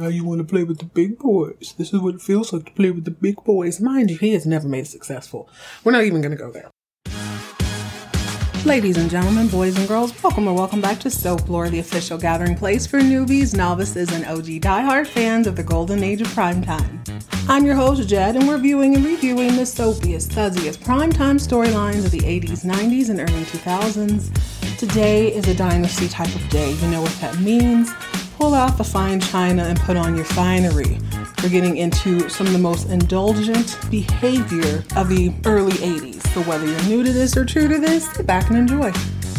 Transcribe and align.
Now 0.00 0.06
you 0.06 0.22
want 0.22 0.38
to 0.38 0.44
play 0.44 0.62
with 0.62 0.78
the 0.78 0.84
big 0.84 1.18
boys. 1.18 1.74
This 1.76 1.92
is 1.92 1.98
what 1.98 2.14
it 2.14 2.22
feels 2.22 2.52
like 2.52 2.66
to 2.66 2.70
play 2.70 2.92
with 2.92 3.04
the 3.04 3.10
big 3.10 3.42
boys. 3.42 3.80
Mind 3.80 4.12
you, 4.12 4.16
he 4.16 4.32
has 4.32 4.46
never 4.46 4.68
made 4.68 4.84
it 4.84 4.86
successful. 4.86 5.50
We're 5.82 5.90
not 5.90 6.04
even 6.04 6.20
going 6.20 6.30
to 6.30 6.40
go 6.40 6.52
there. 6.52 6.70
Ladies 8.64 8.96
and 8.96 9.10
gentlemen, 9.10 9.48
boys 9.48 9.76
and 9.76 9.88
girls, 9.88 10.12
welcome 10.22 10.46
or 10.46 10.54
welcome 10.54 10.80
back 10.80 11.00
to 11.00 11.10
Soap 11.10 11.48
Lore, 11.48 11.68
the 11.68 11.80
official 11.80 12.16
gathering 12.16 12.54
place 12.54 12.86
for 12.86 13.00
newbies, 13.00 13.56
novices, 13.56 14.12
and 14.12 14.24
OG 14.24 14.44
diehard 14.62 15.08
fans 15.08 15.48
of 15.48 15.56
the 15.56 15.64
golden 15.64 16.04
age 16.04 16.20
of 16.20 16.28
primetime. 16.28 17.00
I'm 17.48 17.66
your 17.66 17.74
host, 17.74 18.08
Jed, 18.08 18.36
and 18.36 18.46
we're 18.46 18.58
viewing 18.58 18.94
and 18.94 19.04
reviewing 19.04 19.56
the 19.56 19.62
soapiest, 19.62 20.28
fuzziest 20.28 20.78
primetime 20.78 21.40
storylines 21.44 22.04
of 22.04 22.12
the 22.12 22.20
80s, 22.20 22.64
90s, 22.64 23.10
and 23.10 23.18
early 23.18 23.42
2000s. 23.46 24.78
Today 24.78 25.34
is 25.34 25.48
a 25.48 25.56
dynasty 25.56 26.06
type 26.06 26.32
of 26.32 26.48
day. 26.50 26.70
You 26.74 26.86
know 26.86 27.02
what 27.02 27.16
that 27.20 27.36
means 27.40 27.90
pull 28.38 28.54
out 28.54 28.78
the 28.78 28.84
fine 28.84 29.18
china 29.18 29.64
and 29.64 29.80
put 29.80 29.96
on 29.96 30.14
your 30.14 30.24
finery. 30.24 31.00
We're 31.42 31.48
getting 31.48 31.76
into 31.76 32.28
some 32.28 32.46
of 32.46 32.52
the 32.52 32.58
most 32.60 32.88
indulgent 32.88 33.76
behavior 33.90 34.84
of 34.94 35.08
the 35.08 35.34
early 35.44 35.72
80s. 35.72 36.24
So 36.28 36.42
whether 36.42 36.64
you're 36.64 36.82
new 36.84 37.02
to 37.02 37.12
this 37.12 37.36
or 37.36 37.44
true 37.44 37.66
to 37.66 37.80
this, 37.80 38.08
sit 38.12 38.28
back 38.28 38.48
and 38.48 38.56
enjoy. 38.56 38.92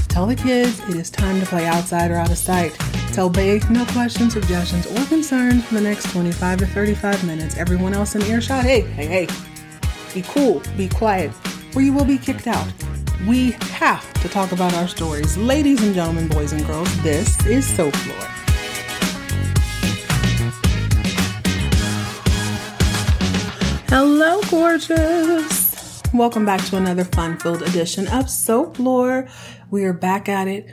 Tell 0.10 0.26
the 0.26 0.36
kids 0.36 0.82
it 0.90 0.98
is 0.98 1.10
time 1.10 1.40
to 1.40 1.46
play 1.46 1.66
outside 1.66 2.12
or 2.12 2.16
out 2.16 2.30
of 2.30 2.38
sight. 2.38 2.74
Tell 3.14 3.30
Bay 3.30 3.62
no 3.70 3.86
questions, 3.86 4.34
suggestions, 4.34 4.86
or 4.86 5.06
concerns 5.06 5.64
for 5.64 5.76
the 5.76 5.82
next 5.82 6.12
25 6.12 6.60
to 6.60 6.66
35 6.66 7.26
minutes. 7.26 7.56
Everyone 7.56 7.94
else 7.94 8.16
in 8.16 8.22
earshot, 8.24 8.66
hey, 8.66 8.82
hey, 8.82 9.06
hey, 9.06 9.28
be 10.14 10.24
cool, 10.24 10.62
be 10.76 10.90
quiet, 10.90 11.32
or 11.74 11.82
you 11.82 11.94
will 11.94 12.06
be 12.06 12.18
kicked 12.18 12.48
out. 12.48 12.68
We 13.26 13.52
have 13.52 14.14
to 14.16 14.28
talk 14.28 14.52
about 14.52 14.74
our 14.74 14.90
stories. 14.90 15.38
Ladies 15.38 15.82
and 15.84 15.96
gentlemen, 15.96 16.28
boys 16.28 16.52
and 16.52 16.66
girls, 16.66 17.02
this 17.02 17.46
is 17.46 17.66
Soap 17.66 17.96
Lore. 18.06 18.39
Gorgeous. 24.70 26.04
Welcome 26.14 26.46
back 26.46 26.64
to 26.66 26.78
another 26.78 27.04
fun 27.04 27.40
filled 27.40 27.64
edition 27.64 28.08
of 28.08 28.30
Soap 28.30 28.78
Lore. 28.78 29.28
We 29.72 29.84
are 29.86 29.94
back 29.94 30.30
at 30.30 30.48
it. 30.48 30.68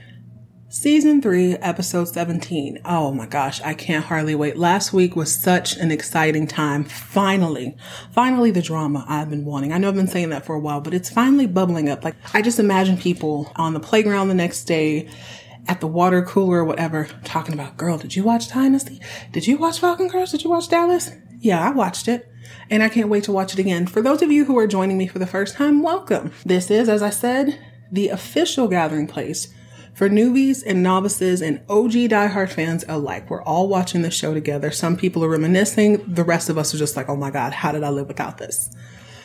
Season 0.69 1.23
3, 1.23 1.55
episode 1.55 2.05
17. 2.05 2.81
Oh 2.85 3.11
my 3.11 3.25
gosh, 3.25 3.63
I 3.63 3.73
can't 3.73 4.05
hardly 4.05 4.35
wait. 4.35 4.59
Last 4.59 4.93
week 4.93 5.17
was 5.17 5.35
such 5.35 5.79
an 5.79 5.91
exciting 5.91 6.47
time. 6.47 6.85
Finally, 6.85 7.75
finally 8.13 8.51
the 8.51 8.61
drama 8.61 9.03
I've 9.09 9.31
been 9.31 9.47
wanting. 9.47 9.73
I 9.73 9.79
know 9.79 9.89
I've 9.89 9.95
been 9.95 10.09
saying 10.09 10.29
that 10.29 10.45
for 10.45 10.55
a 10.55 10.61
while, 10.61 10.83
but 10.83 10.93
it's 10.93 11.09
finally 11.09 11.47
bubbling 11.47 11.89
up. 11.89 12.05
Like, 12.05 12.17
I 12.35 12.43
just 12.43 12.59
imagine 12.59 12.99
people 12.99 13.51
on 13.57 13.73
the 13.73 13.81
playground 13.81 14.29
the 14.29 14.35
next 14.35 14.65
day 14.65 15.09
at 15.69 15.81
the 15.81 15.87
water 15.87 16.23
cooler 16.23 16.59
or 16.59 16.65
whatever 16.67 17.09
talking 17.25 17.55
about, 17.55 17.79
girl, 17.79 17.97
did 17.97 18.15
you 18.15 18.25
watch 18.25 18.51
Dynasty? 18.51 19.01
Did 19.33 19.47
you 19.47 19.57
watch 19.57 19.81
Falcon 19.81 20.11
Crest? 20.11 20.33
Did 20.33 20.45
you 20.45 20.51
watch 20.51 20.69
Dallas? 20.69 21.13
Yeah, 21.39 21.67
I 21.67 21.71
watched 21.71 22.09
it 22.09 22.31
and 22.71 22.83
I 22.83 22.89
can't 22.89 23.09
wait 23.09 23.25
to 23.25 23.33
watch 23.33 23.53
it 23.53 23.59
again. 23.59 23.87
For 23.87 24.03
those 24.03 24.23
of 24.23 24.31
you 24.31 24.45
who 24.45 24.59
are 24.59 24.67
joining 24.67 24.99
me 24.99 25.07
for 25.07 25.19
the 25.19 25.27
first 25.27 25.57
time, 25.57 25.83
welcome. 25.83 26.33
This 26.45 26.71
is, 26.71 26.89
as 26.89 27.03
I 27.03 27.11
said, 27.11 27.59
the 27.91 28.09
official 28.09 28.69
gathering 28.69 29.07
place 29.07 29.53
for 29.95 30.11
newbies 30.11 30.63
and 30.67 30.83
novices 30.83 31.41
and 31.41 31.61
OG 31.71 31.93
diehard 31.93 32.51
fans 32.51 32.85
alike. 32.87 33.31
We're 33.31 33.43
all 33.43 33.67
watching 33.67 34.03
the 34.03 34.11
show 34.11 34.35
together. 34.35 34.71
Some 34.71 34.97
people 34.97 35.25
are 35.25 35.29
reminiscing. 35.31 36.05
The 36.07 36.25
rest 36.25 36.51
of 36.51 36.59
us 36.59 36.75
are 36.75 36.79
just 36.79 36.97
like, 36.97 37.09
oh 37.09 37.17
my 37.17 37.31
God, 37.31 37.53
how 37.55 37.73
did 37.73 37.83
I 37.83 37.89
live 37.89 38.09
without 38.09 38.37
this? 38.37 38.71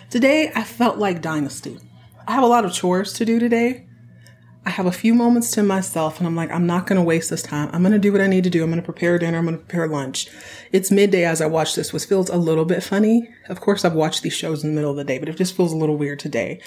Today, 0.10 0.52
I 0.56 0.64
felt 0.64 0.98
like 0.98 1.22
Dynasty. 1.22 1.78
I 2.28 2.34
have 2.34 2.44
a 2.44 2.48
lot 2.48 2.64
of 2.64 2.74
chores 2.74 3.14
to 3.14 3.26
do 3.26 3.40
today. 3.40 3.88
I 4.64 4.70
have 4.70 4.86
a 4.86 4.92
few 4.92 5.16
moments 5.16 5.52
to 5.52 5.64
myself 5.64 6.20
and 6.20 6.28
I'm 6.28 6.36
like, 6.36 6.52
I'm 6.52 6.68
not 6.68 6.86
going 6.86 6.98
to 6.98 7.04
waste 7.04 7.32
this 7.32 7.42
time. 7.42 7.70
I'm 7.74 7.82
going 7.82 7.94
to 7.94 8.00
do 8.00 8.12
what 8.12 8.22
I 8.22 8.28
need 8.28 8.44
to 8.44 8.50
do. 8.50 8.64
I'm 8.64 8.70
going 8.70 8.80
to 8.80 8.86
prepare 8.86 9.18
dinner. 9.18 9.40
I'm 9.40 9.46
going 9.46 9.58
to 9.58 9.64
prepare 9.64 9.88
lunch. 9.88 10.28
It's 10.72 10.92
midday 10.92 11.26
as 11.26 11.42
I 11.42 11.48
watch 11.48 11.74
this, 11.76 11.92
which 11.92 12.06
feels 12.06 12.30
a 12.30 12.38
little 12.38 12.66
bit 12.66 12.84
funny. 12.84 13.28
Of 13.50 13.60
course, 13.60 13.84
I've 13.84 13.94
watched 13.94 14.22
these 14.22 14.36
shows 14.36 14.64
in 14.64 14.70
the 14.70 14.76
middle 14.76 14.92
of 14.92 14.98
the 14.98 15.04
day, 15.04 15.18
but 15.18 15.30
it 15.30 15.38
just 15.38 15.56
feels 15.56 15.74
a 15.74 15.78
little 15.78 15.98
weird 15.98 16.20
today. 16.20 16.62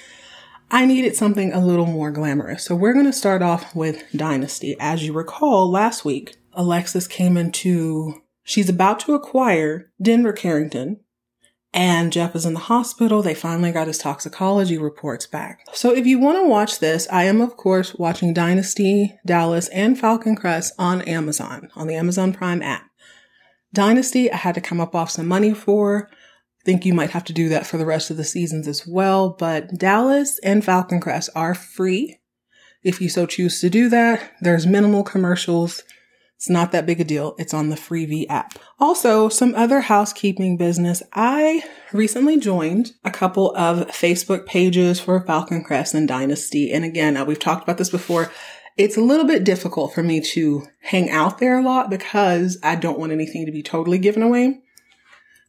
I 0.71 0.87
needed 0.87 1.15
something 1.15 1.53
a 1.53 1.65
little 1.65 1.87
more 1.87 2.11
glamorous. 2.11 2.65
So 2.65 2.75
we're 2.75 2.95
going 2.95 3.07
to 3.07 3.13
start 3.13 3.43
off 3.43 3.77
with 3.77 4.05
Dynasty. 4.11 4.77
As 4.81 5.05
you 5.05 5.13
recall, 5.13 5.71
last 5.71 6.05
week, 6.05 6.37
Alexis 6.53 7.07
came 7.07 7.37
into, 7.37 8.23
she's 8.43 8.69
about 8.69 8.99
to 9.01 9.15
acquire 9.15 9.93
Denver 10.03 10.33
Carrington, 10.33 10.99
and 11.75 12.13
Jeff 12.13 12.37
is 12.37 12.47
in 12.47 12.55
the 12.55 12.61
hospital. 12.61 13.21
They 13.21 13.35
finally 13.35 13.73
got 13.73 13.89
his 13.89 13.99
toxicology 13.99 14.79
reports 14.79 15.27
back. 15.27 15.59
So 15.73 15.93
if 15.93 16.07
you 16.07 16.21
want 16.21 16.39
to 16.39 16.49
watch 16.49 16.79
this, 16.79 17.09
I 17.11 17.25
am 17.25 17.41
of 17.41 17.57
course 17.57 17.95
watching 17.97 18.33
Dynasty, 18.33 19.19
Dallas, 19.27 19.69
and 19.69 19.99
Falcon 19.99 20.37
Crest 20.37 20.73
on 20.79 21.03
Amazon, 21.03 21.69
on 21.75 21.89
the 21.89 21.97
Amazon 21.97 22.33
Prime 22.33 22.63
app. 22.63 22.85
Dynasty, 23.75 24.31
I 24.31 24.37
had 24.37 24.55
to 24.55 24.61
come 24.61 24.81
up 24.81 24.95
off 24.95 25.11
some 25.11 25.27
money 25.27 25.53
for. 25.53 26.09
I 26.11 26.65
think 26.65 26.87
you 26.87 26.95
might 26.95 27.11
have 27.11 27.25
to 27.25 27.33
do 27.33 27.49
that 27.49 27.67
for 27.67 27.77
the 27.77 27.85
rest 27.85 28.09
of 28.09 28.17
the 28.17 28.25
seasons 28.25 28.69
as 28.69 28.87
well, 28.87 29.31
but 29.31 29.77
Dallas 29.77 30.39
and 30.45 30.65
Falcon 30.65 31.01
Crest 31.01 31.29
are 31.35 31.55
free. 31.55 32.21
If 32.85 33.01
you 33.01 33.09
so 33.09 33.27
choose 33.27 33.61
to 33.61 33.69
do 33.69 33.89
that, 33.89 34.33
there's 34.41 34.67
minimal 34.67 35.03
commercials 35.03 35.83
it's 36.45 36.51
not 36.51 36.73
that 36.73 36.85
big 36.85 37.01
a 37.01 37.05
deal. 37.05 37.35
It's 37.39 37.55
on 37.55 37.71
the 37.71 37.75
Freevee 37.75 38.27
app. 38.29 38.59
Also, 38.79 39.31
some 39.31 39.55
other 39.55 39.81
housekeeping 39.81 40.59
business. 40.59 41.03
I 41.15 41.65
recently 41.91 42.39
joined 42.39 42.93
a 43.03 43.11
couple 43.11 43.57
of 43.57 43.89
Facebook 43.89 44.45
pages 44.45 45.01
for 45.01 45.25
Falcon 45.25 45.65
Crest 45.65 45.95
and 45.95 46.07
Dynasty. 46.07 46.71
And 46.71 46.85
again, 46.85 47.17
uh, 47.17 47.25
we've 47.25 47.39
talked 47.39 47.63
about 47.63 47.79
this 47.79 47.89
before. 47.89 48.31
It's 48.77 48.99
a 48.99 49.01
little 49.01 49.25
bit 49.25 49.43
difficult 49.43 49.95
for 49.95 50.03
me 50.03 50.21
to 50.33 50.67
hang 50.83 51.09
out 51.09 51.39
there 51.39 51.57
a 51.57 51.63
lot 51.63 51.89
because 51.89 52.59
I 52.63 52.75
don't 52.75 52.99
want 52.99 53.13
anything 53.13 53.47
to 53.47 53.53
be 53.53 53.63
totally 53.63 53.97
given 53.97 54.23
away. 54.23 54.61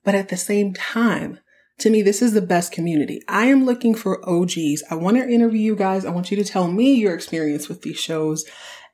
But 0.05 0.15
at 0.15 0.29
the 0.29 0.37
same 0.37 0.73
time, 0.73 1.39
to 1.79 1.89
me, 1.89 2.03
this 2.03 2.21
is 2.21 2.31
the 2.31 2.41
best 2.41 2.71
community. 2.71 3.21
I 3.27 3.47
am 3.47 3.65
looking 3.65 3.95
for 3.95 4.23
OGs. 4.25 4.81
I 4.89 4.95
want 4.95 5.17
to 5.17 5.27
interview 5.27 5.59
you 5.59 5.75
guys. 5.75 6.05
I 6.05 6.11
want 6.11 6.31
you 6.31 6.37
to 6.37 6.45
tell 6.45 6.69
me 6.69 6.93
your 6.93 7.13
experience 7.13 7.67
with 7.67 7.81
these 7.81 7.99
shows 7.99 8.45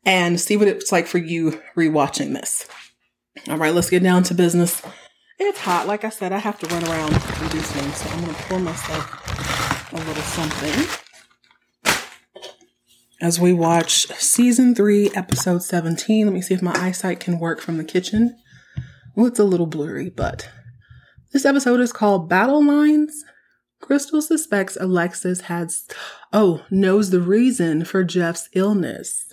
and 0.05 0.39
see 0.39 0.57
what 0.57 0.67
it's 0.67 0.91
like 0.91 1.07
for 1.07 1.17
you 1.17 1.61
rewatching 1.75 2.33
this. 2.33 2.67
All 3.47 3.57
right, 3.57 3.73
let's 3.73 3.89
get 3.89 4.03
down 4.03 4.23
to 4.23 4.33
business. 4.33 4.81
It's 5.39 5.59
hot. 5.59 5.87
Like 5.87 6.03
I 6.03 6.09
said, 6.09 6.31
I 6.31 6.37
have 6.37 6.59
to 6.59 6.67
run 6.67 6.83
around 6.83 7.13
and 7.13 7.51
do 7.51 7.59
things. 7.59 7.97
So 7.97 8.09
I'm 8.09 8.23
going 8.23 8.35
to 8.35 8.43
pour 8.43 8.59
myself 8.59 9.93
a 9.93 9.97
little 9.97 10.23
something 10.23 11.01
as 13.21 13.39
we 13.39 13.53
watch 13.53 14.07
season 14.17 14.73
three, 14.73 15.11
episode 15.15 15.63
17. 15.63 16.25
Let 16.25 16.33
me 16.33 16.41
see 16.41 16.55
if 16.55 16.61
my 16.61 16.73
eyesight 16.75 17.19
can 17.19 17.39
work 17.39 17.61
from 17.61 17.77
the 17.77 17.83
kitchen. 17.83 18.35
Well, 19.15 19.27
it's 19.27 19.39
a 19.39 19.43
little 19.43 19.67
blurry, 19.67 20.09
but 20.09 20.49
this 21.31 21.45
episode 21.45 21.79
is 21.79 21.93
called 21.93 22.27
Battle 22.27 22.65
Lines. 22.65 23.23
Crystal 23.79 24.21
suspects 24.21 24.77
Alexis 24.79 25.41
has, 25.41 25.87
oh, 26.33 26.65
knows 26.71 27.11
the 27.11 27.21
reason 27.21 27.85
for 27.85 28.03
Jeff's 28.03 28.49
illness. 28.53 29.30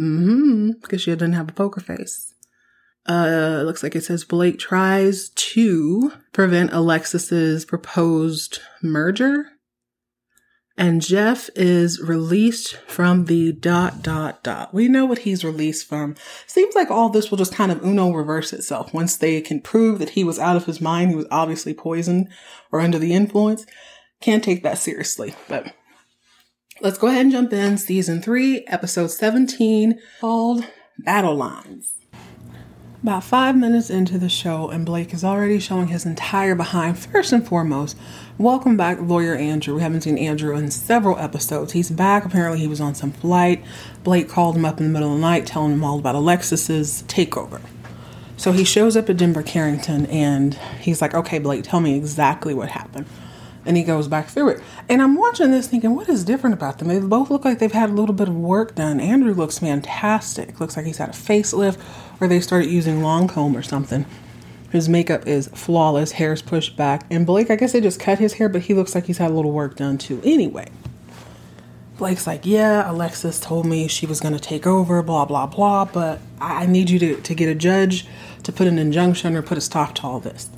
Mm-hmm. 0.00 0.70
Because 0.80 1.02
she 1.02 1.10
didn't 1.10 1.34
have 1.34 1.50
a 1.50 1.52
poker 1.52 1.80
face. 1.80 2.34
Uh, 3.06 3.62
looks 3.64 3.82
like 3.82 3.96
it 3.96 4.04
says 4.04 4.24
Blake 4.24 4.58
tries 4.58 5.30
to 5.30 6.12
prevent 6.32 6.72
Alexis's 6.72 7.64
proposed 7.64 8.60
merger. 8.82 9.46
And 10.76 11.02
Jeff 11.02 11.50
is 11.56 12.00
released 12.00 12.76
from 12.86 13.26
the 13.26 13.52
dot 13.52 14.02
dot 14.02 14.42
dot. 14.42 14.72
We 14.72 14.88
know 14.88 15.04
what 15.04 15.18
he's 15.20 15.44
released 15.44 15.86
from. 15.86 16.14
Seems 16.46 16.74
like 16.74 16.90
all 16.90 17.10
this 17.10 17.30
will 17.30 17.36
just 17.36 17.54
kind 17.54 17.70
of 17.70 17.84
uno 17.84 18.12
reverse 18.12 18.52
itself 18.54 18.94
once 18.94 19.16
they 19.16 19.42
can 19.42 19.60
prove 19.60 19.98
that 19.98 20.10
he 20.10 20.24
was 20.24 20.38
out 20.38 20.56
of 20.56 20.64
his 20.64 20.80
mind. 20.80 21.10
He 21.10 21.16
was 21.16 21.26
obviously 21.30 21.74
poisoned 21.74 22.28
or 22.72 22.80
under 22.80 22.98
the 22.98 23.12
influence. 23.12 23.66
Can't 24.22 24.44
take 24.44 24.62
that 24.62 24.78
seriously, 24.78 25.34
but 25.48 25.74
Let's 26.82 26.96
go 26.96 27.08
ahead 27.08 27.20
and 27.20 27.30
jump 27.30 27.52
in. 27.52 27.76
Season 27.76 28.22
3, 28.22 28.64
Episode 28.66 29.08
17, 29.08 30.00
called 30.18 30.64
Battle 30.98 31.34
Lines. 31.34 31.92
About 33.02 33.22
five 33.22 33.54
minutes 33.54 33.90
into 33.90 34.16
the 34.16 34.30
show, 34.30 34.70
and 34.70 34.86
Blake 34.86 35.12
is 35.12 35.22
already 35.22 35.58
showing 35.58 35.88
his 35.88 36.06
entire 36.06 36.54
behind. 36.54 36.98
First 36.98 37.34
and 37.34 37.46
foremost, 37.46 37.98
welcome 38.38 38.78
back, 38.78 38.98
Lawyer 38.98 39.34
Andrew. 39.34 39.74
We 39.74 39.82
haven't 39.82 40.00
seen 40.00 40.16
Andrew 40.16 40.56
in 40.56 40.70
several 40.70 41.18
episodes. 41.18 41.72
He's 41.72 41.90
back. 41.90 42.24
Apparently, 42.24 42.60
he 42.60 42.66
was 42.66 42.80
on 42.80 42.94
some 42.94 43.12
flight. 43.12 43.62
Blake 44.02 44.30
called 44.30 44.56
him 44.56 44.64
up 44.64 44.78
in 44.80 44.86
the 44.86 44.90
middle 44.90 45.12
of 45.12 45.16
the 45.16 45.20
night, 45.20 45.44
telling 45.44 45.74
him 45.74 45.84
all 45.84 45.98
about 45.98 46.14
Alexis's 46.14 47.04
takeover. 47.08 47.60
So 48.38 48.52
he 48.52 48.64
shows 48.64 48.96
up 48.96 49.10
at 49.10 49.18
Denver 49.18 49.42
Carrington, 49.42 50.06
and 50.06 50.54
he's 50.80 51.02
like, 51.02 51.12
Okay, 51.12 51.40
Blake, 51.40 51.62
tell 51.62 51.80
me 51.80 51.94
exactly 51.94 52.54
what 52.54 52.70
happened 52.70 53.04
and 53.64 53.76
he 53.76 53.82
goes 53.82 54.08
back 54.08 54.28
through 54.28 54.48
it. 54.50 54.62
And 54.88 55.02
I'm 55.02 55.16
watching 55.16 55.50
this 55.50 55.66
thinking, 55.66 55.94
what 55.94 56.08
is 56.08 56.24
different 56.24 56.54
about 56.54 56.78
them? 56.78 56.88
They 56.88 56.98
both 56.98 57.30
look 57.30 57.44
like 57.44 57.58
they've 57.58 57.70
had 57.70 57.90
a 57.90 57.92
little 57.92 58.14
bit 58.14 58.28
of 58.28 58.36
work 58.36 58.74
done. 58.74 59.00
Andrew 59.00 59.34
looks 59.34 59.58
fantastic. 59.58 60.60
Looks 60.60 60.76
like 60.76 60.86
he's 60.86 60.98
had 60.98 61.10
a 61.10 61.12
facelift 61.12 61.78
or 62.20 62.28
they 62.28 62.40
started 62.40 62.70
using 62.70 63.00
Lancome 63.00 63.56
or 63.56 63.62
something. 63.62 64.06
His 64.70 64.88
makeup 64.88 65.26
is 65.26 65.48
flawless, 65.48 66.12
hair's 66.12 66.42
pushed 66.42 66.76
back. 66.76 67.04
And 67.10 67.26
Blake, 67.26 67.50
I 67.50 67.56
guess 67.56 67.72
they 67.72 67.80
just 67.80 67.98
cut 67.98 68.18
his 68.18 68.34
hair, 68.34 68.48
but 68.48 68.62
he 68.62 68.74
looks 68.74 68.94
like 68.94 69.06
he's 69.06 69.18
had 69.18 69.30
a 69.30 69.34
little 69.34 69.50
work 69.50 69.76
done 69.76 69.98
too. 69.98 70.20
Anyway, 70.24 70.68
Blake's 71.98 72.26
like, 72.26 72.46
yeah, 72.46 72.90
Alexis 72.90 73.40
told 73.40 73.66
me 73.66 73.88
she 73.88 74.06
was 74.06 74.20
going 74.20 74.32
to 74.32 74.40
take 74.40 74.66
over, 74.66 75.02
blah, 75.02 75.24
blah, 75.24 75.46
blah, 75.46 75.84
but 75.84 76.20
I 76.40 76.66
need 76.66 76.88
you 76.88 76.98
to, 77.00 77.20
to 77.20 77.34
get 77.34 77.48
a 77.48 77.54
judge 77.54 78.06
to 78.44 78.52
put 78.52 78.68
an 78.68 78.78
injunction 78.78 79.34
or 79.36 79.42
put 79.42 79.58
a 79.58 79.60
stop 79.60 79.96
to 79.96 80.02
all 80.04 80.20
this. 80.20 80.48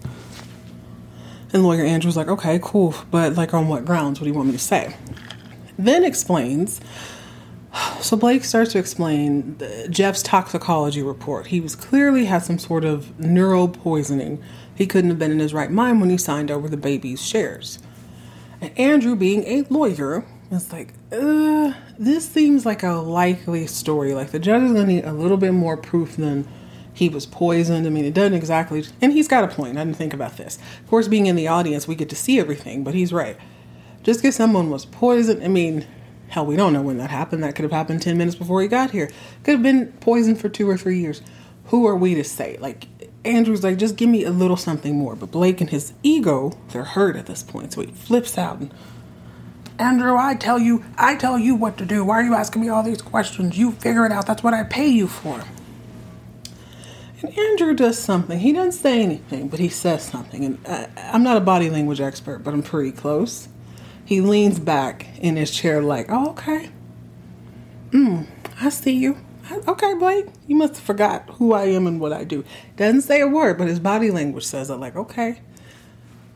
And 1.53 1.63
lawyer 1.63 1.85
Andrew's 1.85 2.17
like, 2.17 2.29
okay, 2.29 2.59
cool, 2.63 2.95
but 3.11 3.35
like 3.35 3.53
on 3.53 3.69
what 3.69 3.85
grounds? 3.85 4.21
What 4.21 4.25
do 4.25 4.31
you 4.31 4.37
want 4.37 4.49
me 4.49 4.53
to 4.53 4.59
say? 4.59 4.97
Then 5.79 6.05
explains. 6.05 6.81
So 8.03 8.17
Blake 8.17 8.45
starts 8.45 8.73
to 8.73 8.79
explain 8.79 9.59
Jeff's 9.89 10.23
toxicology 10.23 11.03
report. 11.03 11.47
He 11.47 11.61
was 11.61 11.75
clearly 11.77 12.25
had 12.27 12.43
some 12.43 12.59
sort 12.59 12.85
of 12.85 13.19
neural 13.19 13.69
poisoning. 13.69 14.43
He 14.75 14.87
couldn't 14.87 15.09
have 15.09 15.19
been 15.19 15.31
in 15.31 15.39
his 15.39 15.55
right 15.55 15.71
mind 15.71 16.01
when 16.01 16.11
he 16.11 16.19
signed 16.19 16.51
over 16.51 16.69
the 16.69 16.77
baby's 16.77 17.25
shares. 17.25 17.79
And 18.61 18.77
Andrew, 18.79 19.17
being 19.17 19.45
a 19.45 19.63
lawyer, 19.71 20.27
was 20.51 20.73
like, 20.73 20.95
uh, 21.11 21.73
this 21.99 22.29
seems 22.29 22.67
like 22.67 22.83
a 22.83 22.93
likely 22.93 23.67
story. 23.67 24.15
Like 24.15 24.33
the 24.33 24.39
judge 24.39 24.63
is 24.63 24.73
gonna 24.73 24.87
need 24.87 25.05
a 25.05 25.13
little 25.13 25.37
bit 25.39 25.53
more 25.53 25.77
proof 25.77 26.17
than 26.17 26.47
he 26.95 27.09
was 27.09 27.27
poisoned. 27.27 27.87
I 27.87 27.91
mean, 27.91 28.05
it 28.05 28.15
doesn't 28.15 28.35
exactly, 28.35 28.85
and 29.01 29.13
he's 29.13 29.29
got 29.29 29.45
a 29.45 29.49
point. 29.49 29.79
I 29.79 29.85
didn't 29.85 29.97
think 29.97 30.15
about 30.15 30.37
this. 30.37 30.59
Of 30.83 30.89
course, 30.89 31.09
being 31.09 31.27
in 31.27 31.37
the 31.37 31.49
audience, 31.49 31.89
we 31.89 31.95
get 31.95 32.11
to 32.11 32.17
see 32.17 32.39
everything, 32.39 32.85
but 32.85 32.95
he's 32.95 33.13
right. 33.13 33.37
Just 34.03 34.21
because 34.21 34.35
someone 34.35 34.71
was 34.71 34.85
poisoned, 34.85 35.43
I 35.43 35.49
mean, 35.49 35.87
hell, 36.29 36.45
we 36.47 36.57
don't 36.57 36.73
know 36.73 36.83
when 36.83 36.99
that 36.99 37.11
happened. 37.11 37.43
That 37.43 37.55
could 37.55 37.63
have 37.63 37.73
happened 37.73 38.03
10 38.03 38.19
minutes 38.19 38.37
before 38.37 38.61
he 38.63 38.69
got 38.69 38.91
here. 38.91 39.11
Could 39.45 39.53
have 39.53 39.63
been 39.63 39.93
poisoned 40.01 40.41
for 40.41 40.49
two 40.49 40.69
or 40.69 40.77
three 40.77 40.99
years. 40.99 41.23
Who 41.67 41.87
are 41.87 41.97
we 41.97 42.15
to 42.17 42.25
say? 42.25 42.57
Like, 42.59 42.89
Andrew's 43.25 43.63
like, 43.63 43.79
just 43.79 43.97
give 43.97 44.09
me 44.09 44.25
a 44.25 44.31
little 44.31 44.57
something 44.57 44.97
more. 44.97 45.15
But 45.15 45.31
Blake 45.31 45.61
and 45.61 45.71
his 45.71 45.93
ego, 46.03 46.59
they're 46.71 46.85
hurt 46.85 47.17
at 47.17 47.27
this 47.27 47.43
point. 47.43 47.73
So 47.73 47.83
he 47.83 47.93
flips 47.93 48.37
out 48.37 48.59
and, 48.59 48.75
Andrew, 49.79 50.17
I 50.17 50.35
tell 50.35 50.59
you, 50.59 50.85
I 50.97 51.15
tell 51.17 51.39
you 51.39 51.55
what 51.55 51.79
to 51.79 51.85
do. 51.85 52.05
Why 52.05 52.17
are 52.17 52.23
you 52.23 52.35
asking 52.35 52.63
me 52.63 52.69
all 52.69 52.83
these 52.83 53.03
questions? 53.03 53.57
You 53.57 53.73
figure 53.73 54.05
it 54.05 54.13
out. 54.13 54.27
That's 54.27 54.43
what 54.43 54.55
I 54.55 54.65
pay 54.65 54.89
you 54.89 55.07
for. 55.09 55.43
And 57.23 57.39
Andrew 57.39 57.75
does 57.75 57.99
something. 57.99 58.39
He 58.39 58.53
doesn't 58.53 58.73
say 58.73 59.01
anything, 59.03 59.49
but 59.49 59.61
he 59.61 59.69
says 59.69 60.05
something. 60.05 60.45
And 60.45 60.59
I, 60.67 60.89
I'm 60.97 61.23
not 61.23 61.37
a 61.37 61.41
body 61.41 61.71
language 61.71 62.01
expert, 62.01 62.41
but 62.41 62.53
I'm 62.53 62.63
pretty 62.63 62.93
close. 62.93 63.49
He 64.05 64.21
leans 64.21 64.59
back 64.59 65.07
in 65.19 65.37
his 65.37 65.51
chair, 65.51 65.81
like, 65.81 66.07
oh, 66.09 66.31
okay. 66.31 66.71
Mm, 67.91 68.27
I 68.61 68.69
see 68.69 68.93
you. 68.93 69.19
Okay, 69.69 69.95
Blake, 69.95 70.27
you 70.47 70.57
must 70.57 70.75
have 70.77 70.85
forgot 70.85 71.29
who 71.35 71.53
I 71.53 71.65
am 71.67 71.87
and 71.87 72.01
what 72.01 72.13
I 72.13 72.25
do. 72.25 72.45
Doesn't 72.77 73.03
say 73.03 73.21
a 73.21 73.29
word, 73.29 73.59
but 73.59 73.69
his 73.69 73.79
body 73.79 74.11
language 74.11 74.45
says 74.45 74.71
it, 74.71 74.77
like, 74.77 74.97
okay. 74.97 75.41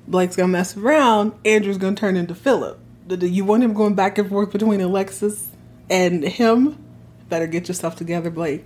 Blake's 0.06 0.36
gonna 0.36 0.48
mess 0.48 0.76
around. 0.76 1.32
Andrew's 1.44 1.78
gonna 1.78 1.96
turn 1.96 2.16
into 2.16 2.34
Philip. 2.34 2.78
Do 3.06 3.26
you 3.26 3.44
want 3.44 3.64
him 3.64 3.74
going 3.74 3.94
back 3.94 4.18
and 4.18 4.28
forth 4.28 4.52
between 4.52 4.80
Alexis 4.80 5.48
and 5.90 6.22
him? 6.22 6.82
Better 7.28 7.46
get 7.46 7.68
yourself 7.68 7.96
together, 7.96 8.30
Blake. 8.30 8.64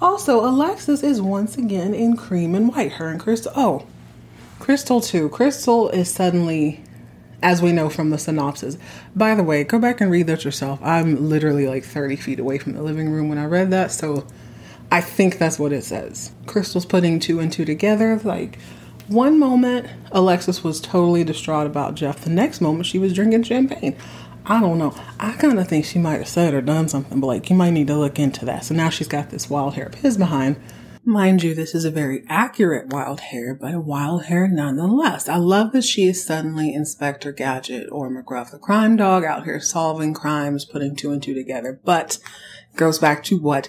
Also, 0.00 0.44
Alexis 0.44 1.02
is 1.02 1.22
once 1.22 1.56
again 1.56 1.94
in 1.94 2.16
cream 2.16 2.54
and 2.54 2.74
white. 2.74 2.92
Her 2.92 3.08
and 3.08 3.18
Crystal. 3.18 3.52
Oh, 3.56 3.86
Crystal 4.58 5.00
too. 5.00 5.28
Crystal 5.28 5.88
is 5.90 6.10
suddenly, 6.10 6.82
as 7.42 7.62
we 7.62 7.72
know 7.72 7.88
from 7.88 8.10
the 8.10 8.18
synopsis. 8.18 8.76
By 9.14 9.34
the 9.34 9.42
way, 9.42 9.64
go 9.64 9.78
back 9.78 10.00
and 10.00 10.10
read 10.10 10.26
that 10.26 10.44
yourself. 10.44 10.80
I'm 10.82 11.28
literally 11.28 11.66
like 11.66 11.84
30 11.84 12.16
feet 12.16 12.38
away 12.38 12.58
from 12.58 12.72
the 12.72 12.82
living 12.82 13.10
room 13.10 13.28
when 13.28 13.38
I 13.38 13.46
read 13.46 13.70
that, 13.70 13.90
so 13.90 14.26
I 14.90 15.00
think 15.00 15.38
that's 15.38 15.58
what 15.58 15.72
it 15.72 15.84
says. 15.84 16.32
Crystal's 16.46 16.86
putting 16.86 17.18
two 17.18 17.40
and 17.40 17.52
two 17.52 17.64
together. 17.64 18.20
Like, 18.22 18.58
one 19.08 19.38
moment, 19.38 19.88
Alexis 20.10 20.64
was 20.64 20.80
totally 20.80 21.22
distraught 21.22 21.66
about 21.66 21.94
Jeff. 21.94 22.20
The 22.22 22.30
next 22.30 22.60
moment, 22.60 22.86
she 22.86 22.98
was 22.98 23.12
drinking 23.12 23.44
champagne. 23.44 23.96
I 24.48 24.60
don't 24.60 24.78
know. 24.78 24.94
I 25.18 25.32
kind 25.32 25.58
of 25.58 25.66
think 25.66 25.84
she 25.84 25.98
might 25.98 26.18
have 26.18 26.28
said 26.28 26.54
or 26.54 26.60
done 26.60 26.88
something, 26.88 27.18
but 27.18 27.26
like 27.26 27.50
you 27.50 27.56
might 27.56 27.70
need 27.70 27.88
to 27.88 27.98
look 27.98 28.20
into 28.20 28.44
that. 28.44 28.64
So 28.64 28.74
now 28.74 28.90
she's 28.90 29.08
got 29.08 29.30
this 29.30 29.50
wild 29.50 29.74
hair 29.74 29.86
of 29.86 29.94
his 29.96 30.16
behind. 30.16 30.56
Mind 31.04 31.42
you, 31.42 31.52
this 31.52 31.74
is 31.74 31.84
a 31.84 31.90
very 31.90 32.22
accurate 32.28 32.92
wild 32.92 33.20
hair, 33.20 33.56
but 33.60 33.74
a 33.74 33.80
wild 33.80 34.26
hair 34.26 34.46
nonetheless. 34.46 35.28
I 35.28 35.36
love 35.36 35.72
that 35.72 35.82
she 35.82 36.06
is 36.06 36.24
suddenly 36.24 36.72
Inspector 36.72 37.30
Gadget 37.32 37.88
or 37.90 38.08
McGruff 38.08 38.52
the 38.52 38.58
crime 38.58 38.96
dog 38.96 39.24
out 39.24 39.44
here 39.44 39.60
solving 39.60 40.14
crimes, 40.14 40.64
putting 40.64 40.94
two 40.94 41.10
and 41.10 41.22
two 41.22 41.34
together. 41.34 41.80
But 41.84 42.18
goes 42.76 43.00
back 43.00 43.24
to 43.24 43.38
what 43.38 43.68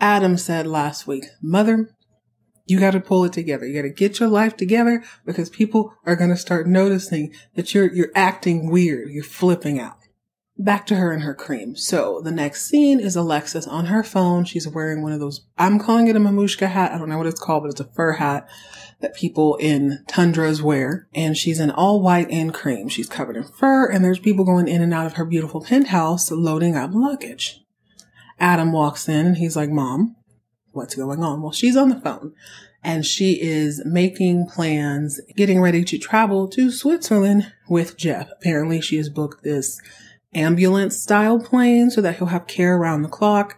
Adam 0.00 0.36
said 0.36 0.68
last 0.68 1.08
week. 1.08 1.24
Mother, 1.42 1.90
you 2.66 2.80
got 2.80 2.90
to 2.90 3.00
pull 3.00 3.24
it 3.24 3.32
together. 3.32 3.66
You 3.66 3.74
got 3.74 3.88
to 3.88 3.94
get 3.94 4.20
your 4.20 4.28
life 4.28 4.56
together 4.56 5.02
because 5.24 5.48
people 5.48 5.94
are 6.04 6.16
going 6.16 6.30
to 6.30 6.36
start 6.36 6.66
noticing 6.66 7.32
that 7.54 7.72
you're, 7.72 7.92
you're 7.92 8.10
acting 8.14 8.70
weird. 8.70 9.10
You're 9.10 9.24
flipping 9.24 9.78
out. 9.78 9.96
Back 10.58 10.86
to 10.86 10.96
her 10.96 11.12
and 11.12 11.22
her 11.22 11.34
cream. 11.34 11.76
So 11.76 12.20
the 12.22 12.32
next 12.32 12.66
scene 12.66 12.98
is 12.98 13.14
Alexis 13.14 13.66
on 13.66 13.86
her 13.86 14.02
phone. 14.02 14.44
She's 14.44 14.66
wearing 14.66 15.02
one 15.02 15.12
of 15.12 15.20
those, 15.20 15.46
I'm 15.56 15.78
calling 15.78 16.08
it 16.08 16.16
a 16.16 16.18
mamushka 16.18 16.68
hat. 16.68 16.92
I 16.92 16.98
don't 16.98 17.08
know 17.08 17.18
what 17.18 17.26
it's 17.26 17.40
called, 17.40 17.62
but 17.62 17.70
it's 17.70 17.80
a 17.80 17.92
fur 17.92 18.14
hat 18.14 18.48
that 19.00 19.14
people 19.14 19.56
in 19.56 20.02
tundras 20.08 20.62
wear. 20.62 21.08
And 21.14 21.36
she's 21.36 21.60
in 21.60 21.70
all 21.70 22.00
white 22.00 22.30
and 22.30 22.54
cream. 22.54 22.88
She's 22.88 23.08
covered 23.08 23.36
in 23.36 23.44
fur 23.44 23.86
and 23.86 24.02
there's 24.02 24.18
people 24.18 24.44
going 24.44 24.66
in 24.66 24.82
and 24.82 24.94
out 24.94 25.06
of 25.06 25.14
her 25.14 25.26
beautiful 25.26 25.60
penthouse 25.60 26.30
loading 26.30 26.74
up 26.74 26.90
luggage. 26.94 27.62
Adam 28.40 28.72
walks 28.72 29.08
in 29.08 29.26
and 29.26 29.36
he's 29.36 29.56
like, 29.56 29.70
mom, 29.70 30.15
what's 30.76 30.94
going 30.94 31.24
on? 31.24 31.42
Well, 31.42 31.52
she's 31.52 31.76
on 31.76 31.88
the 31.88 32.00
phone 32.00 32.34
and 32.82 33.04
she 33.04 33.40
is 33.40 33.84
making 33.84 34.46
plans, 34.46 35.20
getting 35.34 35.60
ready 35.60 35.82
to 35.84 35.98
travel 35.98 36.46
to 36.48 36.70
Switzerland 36.70 37.52
with 37.68 37.96
Jeff. 37.96 38.30
Apparently, 38.30 38.80
she 38.80 38.96
has 38.96 39.08
booked 39.08 39.42
this 39.42 39.80
ambulance 40.34 40.96
style 40.96 41.40
plane 41.40 41.90
so 41.90 42.00
that 42.00 42.16
he'll 42.18 42.28
have 42.28 42.46
care 42.46 42.76
around 42.76 43.02
the 43.02 43.08
clock. 43.08 43.56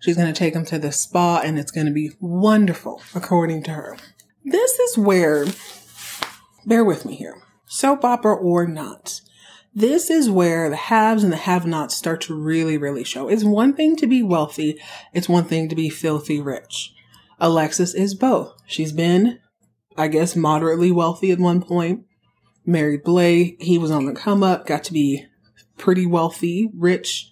She's 0.00 0.16
going 0.16 0.32
to 0.32 0.38
take 0.38 0.54
him 0.54 0.64
to 0.66 0.78
the 0.78 0.92
spa 0.92 1.40
and 1.44 1.58
it's 1.58 1.72
going 1.72 1.86
to 1.86 1.92
be 1.92 2.12
wonderful, 2.20 3.02
according 3.14 3.64
to 3.64 3.72
her. 3.72 3.96
This 4.44 4.78
is 4.78 4.96
where, 4.96 5.46
bear 6.64 6.84
with 6.84 7.04
me 7.04 7.16
here, 7.16 7.42
soap 7.66 8.04
opera 8.04 8.36
or 8.36 8.66
not. 8.66 9.20
This 9.78 10.10
is 10.10 10.28
where 10.28 10.68
the 10.68 10.74
haves 10.74 11.22
and 11.22 11.32
the 11.32 11.36
have 11.36 11.64
nots 11.64 11.94
start 11.94 12.22
to 12.22 12.34
really, 12.34 12.76
really 12.76 13.04
show. 13.04 13.28
It's 13.28 13.44
one 13.44 13.74
thing 13.74 13.94
to 13.98 14.08
be 14.08 14.24
wealthy. 14.24 14.76
It's 15.14 15.28
one 15.28 15.44
thing 15.44 15.68
to 15.68 15.76
be 15.76 15.88
filthy 15.88 16.40
rich. 16.40 16.92
Alexis 17.38 17.94
is 17.94 18.16
both. 18.16 18.60
She's 18.66 18.90
been, 18.90 19.38
I 19.96 20.08
guess, 20.08 20.34
moderately 20.34 20.90
wealthy 20.90 21.30
at 21.30 21.38
one 21.38 21.62
point. 21.62 22.04
Married 22.66 23.04
Blake. 23.04 23.62
He 23.62 23.78
was 23.78 23.92
on 23.92 24.06
the 24.06 24.14
come 24.14 24.42
up, 24.42 24.66
got 24.66 24.82
to 24.82 24.92
be 24.92 25.26
pretty 25.76 26.06
wealthy, 26.06 26.68
rich. 26.74 27.30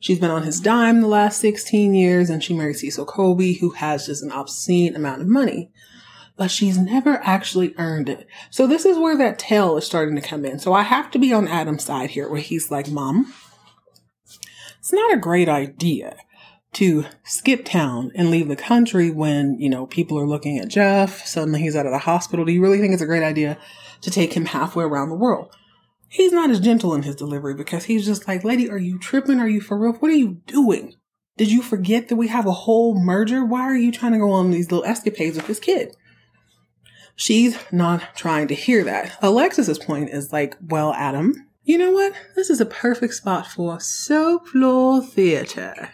She's 0.00 0.18
been 0.18 0.32
on 0.32 0.42
his 0.42 0.58
dime 0.58 1.00
the 1.00 1.06
last 1.06 1.40
16 1.40 1.94
years 1.94 2.28
and 2.28 2.42
she 2.42 2.54
married 2.54 2.74
Cecil 2.74 3.06
Colby, 3.06 3.54
who 3.54 3.70
has 3.70 4.06
just 4.06 4.24
an 4.24 4.32
obscene 4.32 4.96
amount 4.96 5.22
of 5.22 5.28
money. 5.28 5.70
But 6.36 6.50
she's 6.50 6.76
never 6.76 7.20
actually 7.22 7.74
earned 7.78 8.08
it. 8.08 8.26
So 8.50 8.66
this 8.66 8.84
is 8.84 8.98
where 8.98 9.16
that 9.16 9.38
tale 9.38 9.76
is 9.76 9.86
starting 9.86 10.16
to 10.16 10.20
come 10.20 10.44
in. 10.44 10.58
So 10.58 10.72
I 10.72 10.82
have 10.82 11.10
to 11.12 11.18
be 11.18 11.32
on 11.32 11.46
Adam's 11.46 11.84
side 11.84 12.10
here 12.10 12.28
where 12.28 12.40
he's 12.40 12.70
like, 12.70 12.88
Mom, 12.88 13.32
it's 14.78 14.92
not 14.92 15.14
a 15.14 15.18
great 15.18 15.48
idea 15.48 16.16
to 16.74 17.04
skip 17.22 17.64
town 17.64 18.10
and 18.14 18.30
leave 18.30 18.48
the 18.48 18.56
country 18.56 19.10
when, 19.10 19.56
you 19.58 19.70
know, 19.70 19.86
people 19.86 20.18
are 20.18 20.26
looking 20.26 20.58
at 20.58 20.68
Jeff. 20.68 21.24
Suddenly 21.24 21.60
he's 21.60 21.76
out 21.76 21.86
of 21.86 21.92
the 21.92 21.98
hospital. 21.98 22.44
Do 22.44 22.52
you 22.52 22.60
really 22.60 22.80
think 22.80 22.92
it's 22.92 23.02
a 23.02 23.06
great 23.06 23.22
idea 23.22 23.56
to 24.00 24.10
take 24.10 24.32
him 24.34 24.46
halfway 24.46 24.84
around 24.84 25.08
the 25.08 25.14
world? 25.14 25.54
He's 26.08 26.32
not 26.32 26.50
as 26.50 26.60
gentle 26.60 26.94
in 26.94 27.02
his 27.02 27.16
delivery 27.16 27.54
because 27.54 27.84
he's 27.84 28.04
just 28.04 28.28
like, 28.28 28.44
lady, 28.44 28.68
are 28.68 28.78
you 28.78 28.98
tripping? 28.98 29.40
Are 29.40 29.48
you 29.48 29.60
for 29.60 29.78
real? 29.78 29.92
What 29.94 30.10
are 30.10 30.16
you 30.16 30.42
doing? 30.46 30.94
Did 31.36 31.50
you 31.50 31.62
forget 31.62 32.08
that 32.08 32.16
we 32.16 32.28
have 32.28 32.46
a 32.46 32.52
whole 32.52 32.94
merger? 32.94 33.44
Why 33.44 33.62
are 33.62 33.76
you 33.76 33.90
trying 33.90 34.12
to 34.12 34.18
go 34.18 34.30
on 34.30 34.50
these 34.50 34.70
little 34.70 34.84
escapades 34.84 35.36
with 35.36 35.46
this 35.46 35.58
kid? 35.58 35.96
She's 37.16 37.56
not 37.70 38.16
trying 38.16 38.48
to 38.48 38.54
hear 38.54 38.84
that. 38.84 39.16
Alexis's 39.22 39.78
point 39.78 40.10
is 40.10 40.32
like, 40.32 40.56
well, 40.60 40.92
Adam, 40.94 41.48
you 41.62 41.78
know 41.78 41.92
what? 41.92 42.12
This 42.34 42.50
is 42.50 42.60
a 42.60 42.66
perfect 42.66 43.14
spot 43.14 43.46
for 43.46 43.78
Soap 43.80 44.48
Lore 44.54 45.00
theater. 45.00 45.90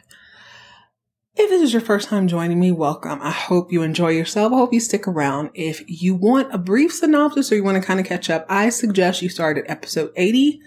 If 1.37 1.49
this 1.49 1.63
is 1.63 1.73
your 1.73 1.83
first 1.83 2.09
time 2.09 2.27
joining 2.27 2.59
me, 2.59 2.73
welcome. 2.73 3.21
I 3.23 3.31
hope 3.31 3.71
you 3.71 3.83
enjoy 3.83 4.11
yourself. 4.11 4.53
I 4.53 4.57
hope 4.57 4.73
you 4.73 4.81
stick 4.81 5.07
around. 5.07 5.51
If 5.55 5.83
you 5.87 6.15
want 6.15 6.53
a 6.53 6.59
brief 6.59 6.93
synopsis 6.93 7.53
or 7.53 7.57
you 7.57 7.65
want 7.65 7.81
to 7.81 7.87
kind 7.87 8.01
of 8.01 8.07
catch 8.07 8.29
up, 8.29 8.45
I 8.49 8.69
suggest 8.71 9.23
you 9.23 9.29
start 9.29 9.57
at 9.57 9.71
episode 9.71 10.11
80 10.17 10.61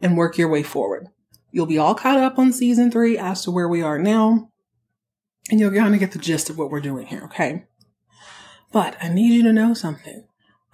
and 0.00 0.16
work 0.16 0.38
your 0.38 0.48
way 0.48 0.62
forward. 0.62 1.08
You'll 1.50 1.66
be 1.66 1.78
all 1.78 1.94
caught 1.94 2.18
up 2.18 2.38
on 2.38 2.52
season 2.52 2.90
three 2.90 3.18
as 3.18 3.42
to 3.44 3.50
where 3.50 3.68
we 3.68 3.82
are 3.82 3.98
now, 3.98 4.50
and 5.50 5.58
you'll 5.58 5.72
kind 5.72 5.94
of 5.94 6.00
get 6.00 6.12
the 6.12 6.18
gist 6.18 6.50
of 6.50 6.58
what 6.58 6.70
we're 6.70 6.80
doing 6.80 7.06
here, 7.06 7.22
okay? 7.24 7.64
But 8.76 8.98
I 9.02 9.08
need 9.08 9.32
you 9.32 9.42
to 9.44 9.54
know 9.54 9.72
something. 9.72 10.24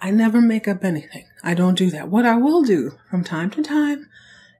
I 0.01 0.11
never 0.11 0.41
make 0.41 0.67
up 0.67 0.83
anything. 0.83 1.25
I 1.41 1.53
don't 1.53 1.77
do 1.77 1.89
that. 1.91 2.09
What 2.09 2.25
I 2.25 2.35
will 2.35 2.61
do 2.61 2.97
from 3.09 3.23
time 3.23 3.49
to 3.51 3.63
time 3.63 4.09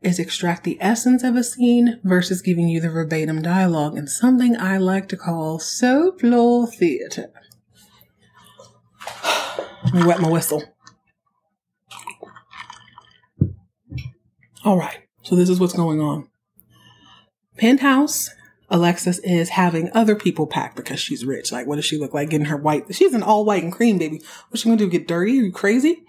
is 0.02 0.18
extract 0.18 0.64
the 0.64 0.78
essence 0.80 1.24
of 1.24 1.36
a 1.36 1.44
scene 1.44 2.00
versus 2.06 2.42
giving 2.42 2.70
you 2.70 2.80
the 2.80 2.90
verbatim 2.90 3.42
dialogue 3.42 3.98
in 3.98 4.08
something 4.08 4.56
I 4.58 4.78
like 4.78 5.10
to 5.10 5.18
call 5.18 5.60
Soap 5.60 6.24
Lore 6.24 6.68
theater. 6.68 7.34
Let 9.84 9.94
me 9.94 10.06
wet 10.06 10.22
my 10.22 10.30
whistle. 10.30 10.64
All 14.64 14.78
right, 14.78 15.00
so 15.22 15.36
this 15.36 15.50
is 15.50 15.60
what's 15.60 15.74
going 15.74 16.00
on. 16.00 16.30
Penthouse, 17.58 18.30
Alexis 18.74 19.20
is 19.20 19.50
having 19.50 19.92
other 19.94 20.16
people 20.16 20.48
pack 20.48 20.76
because 20.76 21.00
she's 21.00 21.24
rich. 21.24 21.52
Like, 21.52 21.68
what 21.68 21.76
does 21.76 21.86
she 21.86 22.00
look 22.00 22.12
like 22.12 22.32
getting 22.32 22.48
her 22.48 22.58
white? 22.58 22.94
She's 22.94 23.14
an 23.14 23.22
all 23.22 23.46
white 23.46 23.62
and 23.62 23.72
cream 23.72 24.00
baby. 24.00 24.20
What's 24.50 24.64
she 24.64 24.70
gonna 24.70 24.78
do? 24.78 24.90
Get 24.90 25.08
dirty? 25.08 25.40
Are 25.40 25.44
you 25.44 25.52
crazy? 25.52 26.04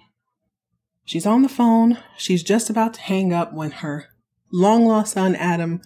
She's 1.05 1.27
on 1.27 1.43
the 1.43 1.51
phone. 1.51 1.99
She's 2.17 2.43
just 2.43 2.71
about 2.71 2.95
to 2.95 3.03
hang 3.03 3.35
up 3.35 3.53
when 3.53 3.71
her 3.71 4.07
long 4.51 4.87
lost 4.87 5.13
son, 5.13 5.37
Adam, 5.37 5.83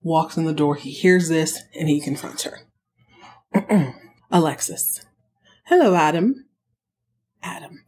walks 0.00 0.36
in 0.36 0.44
the 0.44 0.54
door. 0.54 0.76
He 0.76 0.92
hears 0.92 1.28
this 1.28 1.60
and 1.74 1.88
he 1.88 2.00
confronts 2.00 2.44
her. 2.44 3.96
Alexis. 4.30 5.04
Hello, 5.64 5.96
Adam. 5.96 6.46
Adam. 7.42 7.82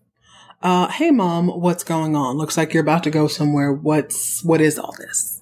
Uh, 0.60 0.88
hey 0.88 1.12
mom, 1.12 1.46
what's 1.46 1.84
going 1.84 2.16
on? 2.16 2.36
Looks 2.36 2.56
like 2.56 2.74
you're 2.74 2.82
about 2.82 3.04
to 3.04 3.10
go 3.10 3.28
somewhere. 3.28 3.72
What's, 3.72 4.42
what 4.42 4.60
is 4.60 4.76
all 4.76 4.96
this? 4.98 5.40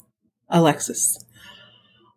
Alexis. 0.50 1.24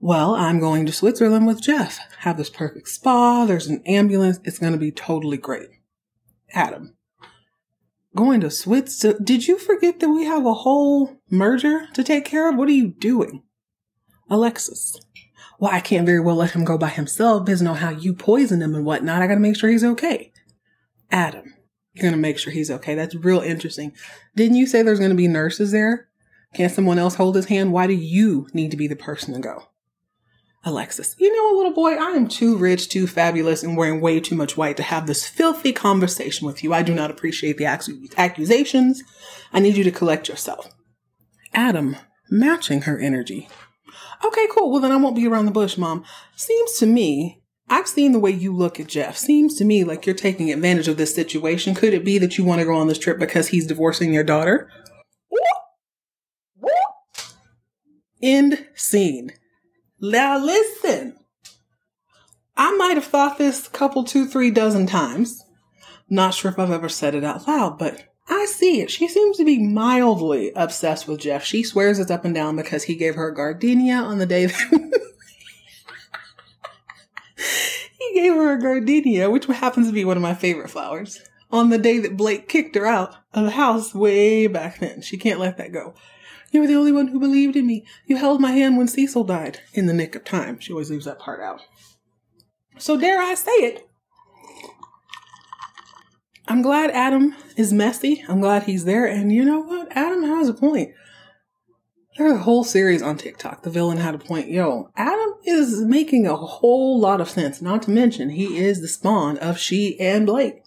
Well, 0.06 0.36
I'm 0.36 0.60
going 0.60 0.86
to 0.86 0.92
Switzerland 0.92 1.48
with 1.48 1.64
Jeff. 1.64 1.98
Have 2.20 2.38
this 2.38 2.52
perfect 2.52 2.90
spa. 2.90 3.46
There's 3.46 3.66
an 3.66 3.82
ambulance. 3.88 4.40
It's 4.44 4.60
going 4.60 4.74
to 4.74 4.78
be 4.78 4.92
totally 4.92 5.38
great. 5.38 5.68
Adam. 6.54 6.96
Going 8.16 8.40
to 8.42 8.52
Switzerland? 8.52 9.26
Did 9.26 9.48
you 9.48 9.58
forget 9.58 10.00
that 10.00 10.10
we 10.10 10.26
have 10.26 10.46
a 10.46 10.54
whole 10.54 11.18
merger 11.32 11.88
to 11.96 12.04
take 12.04 12.24
care 12.24 12.48
of? 12.48 12.56
What 12.56 12.70
are 12.70 12.74
you 12.74 12.90
doing? 12.90 13.42
Alexis. 14.30 14.96
Well, 15.60 15.72
I 15.74 15.80
can't 15.80 16.06
very 16.06 16.20
well 16.20 16.36
let 16.36 16.52
him 16.52 16.66
go 16.66 16.78
by 16.78 16.90
himself 16.90 17.44
because 17.44 17.64
know 17.64 17.74
how 17.74 17.90
you 17.90 18.14
poison 18.14 18.62
him 18.62 18.76
and 18.76 18.86
whatnot. 18.86 19.24
I 19.24 19.28
got 19.28 19.34
to 19.34 19.40
make 19.40 19.56
sure 19.56 19.72
he's 19.72 19.84
okay. 19.84 20.32
Adam. 21.10 21.56
You're 21.96 22.04
going 22.04 22.14
to 22.14 22.20
make 22.20 22.38
sure 22.38 22.54
he's 22.54 22.70
okay. 22.70 22.94
That's 22.94 23.16
real 23.16 23.40
interesting. 23.40 23.92
Didn't 24.36 24.58
you 24.58 24.68
say 24.68 24.84
there's 24.84 25.00
going 25.00 25.10
to 25.10 25.16
be 25.16 25.28
nurses 25.28 25.72
there? 25.72 26.10
Can't 26.54 26.72
someone 26.72 27.00
else 27.00 27.16
hold 27.16 27.36
his 27.36 27.46
hand? 27.46 27.74
Why 27.74 27.88
do 27.88 27.94
you 27.94 28.46
need 28.54 28.70
to 28.70 28.78
be 28.78 28.88
the 28.88 28.96
person 28.96 29.34
to 29.34 29.40
go? 29.40 29.64
Alexis, 30.66 31.16
you 31.20 31.32
know, 31.34 31.56
a 31.56 31.58
little 31.58 31.74
boy, 31.74 31.92
I 31.92 32.12
am 32.12 32.28
too 32.28 32.58
rich, 32.58 32.90
too 32.90 33.06
fabulous, 33.06 33.62
and 33.62 33.78
wearing 33.78 34.02
way 34.02 34.20
too 34.20 34.36
much 34.36 34.58
white 34.58 34.78
to 34.78 34.84
have 34.84 35.06
this 35.06 35.28
filthy 35.28 35.72
conversation 35.72 36.48
with 36.48 36.64
you. 36.64 36.74
I 36.74 36.82
do 36.82 36.94
not 36.94 37.12
appreciate 37.12 37.58
the 37.58 37.66
accusations. 38.18 39.04
I 39.54 39.60
need 39.60 39.78
you 39.78 39.84
to 39.84 39.92
collect 39.92 40.28
yourself. 40.28 40.74
Adam, 41.54 41.96
matching 42.32 42.82
her 42.82 42.98
energy. 42.98 43.48
Okay, 44.26 44.48
cool. 44.52 44.72
Well, 44.72 44.82
then 44.82 44.92
I 44.92 44.98
won't 44.98 45.16
be 45.16 45.28
around 45.28 45.46
the 45.46 45.52
bush, 45.52 45.78
mom. 45.78 46.04
Seems 46.36 46.74
to 46.80 46.86
me 46.86 47.44
I've 47.68 47.88
seen 47.88 48.12
the 48.12 48.20
way 48.20 48.32
you 48.32 48.56
look 48.56 48.80
at 48.80 48.88
Jeff. 48.88 49.18
Seems 49.18 49.56
to 49.56 49.66
me 49.66 49.84
like 49.84 50.06
you're 50.06 50.16
taking 50.16 50.52
advantage 50.52 50.88
of 50.88 50.98
this 50.98 51.16
situation. 51.16 51.74
Could 51.74 51.94
it 51.94 52.06
be 52.06 52.18
that 52.20 52.38
you 52.38 52.44
want 52.44 52.60
to 52.60 52.66
go 52.66 52.76
on 52.76 52.88
this 52.88 53.00
trip 53.00 53.18
because 53.18 53.48
he's 53.48 53.66
divorcing 53.66 54.14
your 54.14 54.24
daughter? 54.24 54.70
End 58.22 58.68
scene. 58.76 59.32
Now 60.12 60.38
listen. 60.38 61.18
I 62.56 62.76
might 62.76 62.96
have 62.96 63.06
thought 63.06 63.40
this 63.40 63.68
a 63.68 63.72
couple, 63.72 64.04
two, 64.04 64.28
three 64.28 64.52
dozen 64.52 64.86
times. 64.86 65.44
Not 66.08 66.36
sure 66.36 66.52
if 66.52 66.60
I've 66.60 66.70
ever 66.70 66.90
said 66.90 67.16
it 67.16 67.24
out 67.24 67.48
loud, 67.48 67.80
but 67.80 68.14
I 68.28 68.46
see 68.46 68.82
it. 68.82 68.92
She 68.92 69.08
seems 69.08 69.38
to 69.38 69.46
be 69.46 69.58
mildly 69.58 70.52
obsessed 70.56 71.08
with 71.08 71.22
Jeff. 71.22 71.44
She 71.44 71.64
swears 71.64 71.98
it's 71.98 72.12
up 72.12 72.24
and 72.24 72.36
down 72.36 72.56
because 72.56 72.84
he 72.84 72.96
gave 72.96 73.16
her 73.16 73.30
a 73.30 73.34
gardenia 73.34 73.96
on 73.96 74.20
the 74.20 74.28
day 74.28 74.46
that 74.46 74.92
he 77.98 78.14
gave 78.14 78.36
her 78.36 78.54
a 78.54 78.62
gardenia, 78.62 79.32
which 79.32 79.48
happens 79.48 79.88
to 79.88 79.94
be 79.94 80.06
one 80.06 80.18
of 80.18 80.24
my 80.24 80.36
favorite 80.36 80.70
flowers, 80.70 81.20
on 81.52 81.70
the 81.70 81.80
day 81.80 81.98
that 81.98 82.16
Blake 82.16 82.48
kicked 82.48 82.76
her 82.76 82.86
out 82.86 83.16
of 83.34 83.46
the 83.46 83.52
house 83.52 83.96
way 83.96 84.46
back 84.46 84.78
then. 84.80 85.02
She 85.02 85.18
can't 85.18 85.40
let 85.40 85.58
that 85.58 85.74
go. 85.74 85.96
You 86.52 86.62
were 86.62 86.68
the 86.68 86.76
only 86.76 86.92
one 86.92 87.08
who 87.08 87.20
believed 87.20 87.56
in 87.56 87.68
me. 87.68 87.86
You 88.06 88.18
held 88.18 88.40
my 88.40 88.52
hand 88.52 88.78
when 88.78 88.88
Cecil 88.88 89.24
died 89.24 89.60
in 89.74 89.88
the 89.88 89.94
nick 89.94 90.16
of 90.16 90.24
time. 90.24 90.60
She 90.60 90.72
always 90.72 90.90
leaves 90.90 91.06
that 91.06 91.20
part 91.20 91.42
out. 91.42 91.62
So 92.78 92.98
dare 92.98 93.22
I 93.22 93.34
say 93.34 93.52
it? 93.52 93.88
I'm 96.48 96.62
glad 96.62 96.92
Adam 96.92 97.36
is 97.58 97.74
messy. 97.74 98.24
I'm 98.28 98.40
glad 98.40 98.64
he's 98.64 98.86
there. 98.86 99.06
And 99.06 99.32
you 99.32 99.44
know 99.44 99.60
what? 99.60 99.88
Adam 99.92 100.24
has 100.24 100.48
a 100.48 100.54
point. 100.54 100.94
There's 102.18 102.34
a 102.34 102.44
whole 102.44 102.64
series 102.64 103.02
on 103.02 103.18
TikTok. 103.18 103.64
The 103.64 103.70
villain 103.70 103.98
had 103.98 104.16
a 104.16 104.20
point. 104.20 104.48
Yo, 104.48 104.90
Adam 104.96 105.34
is 105.44 105.82
making 105.82 106.26
a 106.28 106.36
whole 106.36 107.00
lot 107.00 107.20
of 107.20 107.30
sense. 107.30 107.62
Not 107.62 107.82
to 107.84 107.92
mention, 107.92 108.30
he 108.30 108.58
is 108.58 108.80
the 108.80 108.88
spawn 108.88 109.38
of 109.40 109.58
she 109.58 110.00
and 110.00 110.26
Blake. 110.26 110.64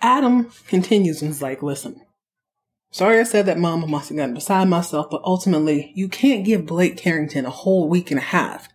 Adam 0.00 0.52
continues 0.68 1.22
and 1.22 1.30
is 1.30 1.42
like, 1.42 1.62
listen, 1.62 2.01
sorry 2.92 3.18
I 3.18 3.24
said 3.24 3.46
that 3.46 3.58
mama 3.58 3.88
must 3.88 4.10
have 4.10 4.18
gotten 4.18 4.34
beside 4.34 4.68
myself, 4.68 5.10
but 5.10 5.22
ultimately, 5.24 5.90
you 5.96 6.08
can't 6.08 6.44
give 6.44 6.66
Blake 6.66 6.96
Carrington 6.96 7.44
a 7.44 7.50
whole 7.50 7.88
week 7.88 8.12
and 8.12 8.18
a 8.18 8.22
half 8.22 8.68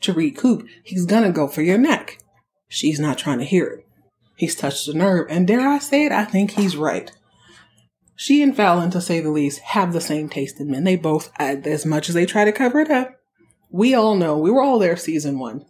to 0.00 0.14
recoup. 0.14 0.66
He's 0.82 1.04
gonna 1.04 1.30
go 1.30 1.46
for 1.46 1.60
your 1.60 1.76
neck. 1.76 2.18
She's 2.68 2.98
not 2.98 3.18
trying 3.18 3.40
to 3.40 3.44
hear 3.44 3.66
it. 3.66 3.86
He's 4.36 4.56
touched 4.56 4.88
a 4.88 4.94
nerve, 4.94 5.26
and 5.28 5.46
dare 5.46 5.68
I 5.68 5.78
say 5.78 6.06
it, 6.06 6.12
I 6.12 6.24
think 6.24 6.52
he's 6.52 6.76
right. 6.76 7.12
She 8.16 8.42
and 8.42 8.56
Fallon, 8.56 8.90
to 8.92 9.00
say 9.00 9.20
the 9.20 9.30
least, 9.30 9.60
have 9.60 9.92
the 9.92 10.00
same 10.00 10.28
taste 10.28 10.60
in 10.60 10.70
men. 10.70 10.84
They 10.84 10.96
both, 10.96 11.30
as 11.38 11.84
much 11.84 12.08
as 12.08 12.14
they 12.14 12.26
try 12.26 12.44
to 12.44 12.52
cover 12.52 12.80
it 12.80 12.90
up, 12.90 13.20
we 13.70 13.92
all 13.94 14.14
know, 14.14 14.38
we 14.38 14.50
were 14.50 14.62
all 14.62 14.78
there 14.78 14.96
season 14.96 15.38
one. 15.38 15.66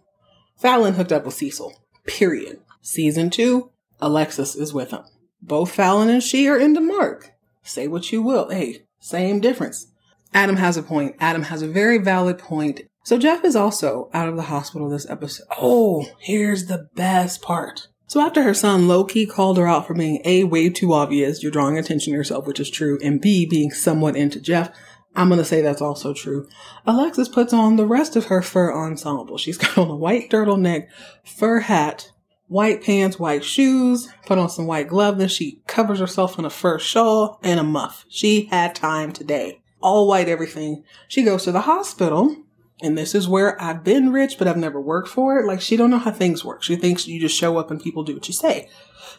Fallon 0.57 0.93
hooked 0.93 1.11
up 1.11 1.25
with 1.25 1.33
Cecil. 1.33 1.73
Period. 2.05 2.59
Season 2.81 3.31
two, 3.31 3.71
Alexis 3.99 4.55
is 4.55 4.73
with 4.73 4.91
him. 4.91 5.03
Both 5.41 5.71
Fallon 5.71 6.09
and 6.09 6.21
she 6.21 6.47
are 6.47 6.57
into 6.57 6.81
Mark. 6.81 7.31
Say 7.65 7.87
what 7.87 8.11
you 8.11 8.21
will. 8.21 8.49
Hey, 8.49 8.85
same 8.99 9.41
difference. 9.41 9.87
Adam 10.33 10.57
has 10.57 10.77
a 10.77 10.83
point. 10.83 11.15
Adam 11.19 11.43
has 11.43 11.61
a 11.61 11.67
very 11.67 11.97
valid 11.97 12.37
point. 12.37 12.81
So 13.03 13.17
Jeff 13.17 13.43
is 13.43 13.55
also 13.55 14.09
out 14.13 14.29
of 14.29 14.35
the 14.35 14.43
hospital 14.43 14.89
this 14.89 15.09
episode. 15.09 15.47
Oh, 15.59 16.05
here's 16.19 16.67
the 16.67 16.87
best 16.95 17.41
part. 17.41 17.87
So 18.07 18.21
after 18.21 18.43
her 18.43 18.53
son 18.53 18.87
Loki 18.87 19.25
called 19.25 19.57
her 19.57 19.67
out 19.67 19.87
for 19.87 19.95
being 19.95 20.21
A, 20.25 20.43
way 20.43 20.69
too 20.69 20.93
obvious, 20.93 21.41
you're 21.41 21.51
drawing 21.51 21.77
attention 21.77 22.13
to 22.13 22.17
yourself, 22.17 22.45
which 22.45 22.59
is 22.59 22.69
true, 22.69 22.99
and 23.03 23.19
B, 23.19 23.47
being 23.47 23.71
somewhat 23.71 24.15
into 24.15 24.39
Jeff, 24.39 24.71
I'm 25.15 25.29
gonna 25.29 25.45
say 25.45 25.61
that's 25.61 25.81
also 25.81 26.13
true. 26.13 26.47
Alexis 26.85 27.29
puts 27.29 27.53
on 27.53 27.77
the 27.77 27.87
rest 27.87 28.15
of 28.15 28.25
her 28.25 28.41
fur 28.41 28.71
ensemble. 28.73 29.37
She's 29.37 29.57
got 29.57 29.77
on 29.77 29.89
a 29.89 29.95
white 29.95 30.29
turtleneck, 30.29 30.87
fur 31.23 31.61
hat, 31.61 32.11
white 32.55 32.81
pants, 32.81 33.19
white 33.19 33.43
shoes, 33.43 34.07
put 34.25 34.37
on 34.37 34.47
some 34.47 34.65
white 34.65 34.87
gloves, 34.87 35.17
then 35.17 35.27
she 35.27 35.61
covers 35.67 35.99
herself 35.99 36.39
in 36.39 36.45
a 36.45 36.49
fur 36.49 36.79
shawl 36.79 37.37
and 37.43 37.59
a 37.59 37.63
muff. 37.63 38.05
She 38.07 38.45
had 38.45 38.73
time 38.73 39.11
today. 39.11 39.61
All 39.81 40.07
white 40.07 40.29
everything. 40.29 40.85
She 41.09 41.23
goes 41.23 41.43
to 41.43 41.51
the 41.51 41.61
hospital 41.61 42.33
and 42.81 42.97
this 42.97 43.13
is 43.13 43.27
where 43.27 43.61
I've 43.61 43.83
been 43.83 44.13
rich, 44.13 44.37
but 44.37 44.47
I've 44.47 44.55
never 44.55 44.79
worked 44.79 45.09
for 45.09 45.37
it. 45.37 45.45
Like 45.45 45.59
she 45.59 45.75
don't 45.75 45.89
know 45.89 45.97
how 45.97 46.11
things 46.11 46.45
work. 46.45 46.63
She 46.63 46.77
thinks 46.77 47.09
you 47.09 47.19
just 47.19 47.37
show 47.37 47.57
up 47.57 47.71
and 47.71 47.81
people 47.81 48.03
do 48.03 48.13
what 48.13 48.29
you 48.29 48.33
say. 48.33 48.69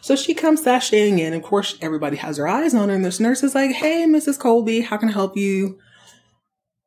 So 0.01 0.15
she 0.15 0.33
comes 0.33 0.63
sashaying 0.63 1.19
in. 1.19 1.35
Of 1.35 1.43
course, 1.43 1.77
everybody 1.79 2.17
has 2.17 2.37
their 2.37 2.47
eyes 2.47 2.73
on 2.73 2.89
her, 2.89 2.95
and 2.95 3.05
this 3.05 3.19
nurse 3.19 3.43
is 3.43 3.53
like, 3.53 3.71
"Hey, 3.71 4.05
Mrs. 4.07 4.39
Colby, 4.39 4.81
how 4.81 4.97
can 4.97 5.09
I 5.09 5.13
help 5.13 5.37
you?" 5.37 5.77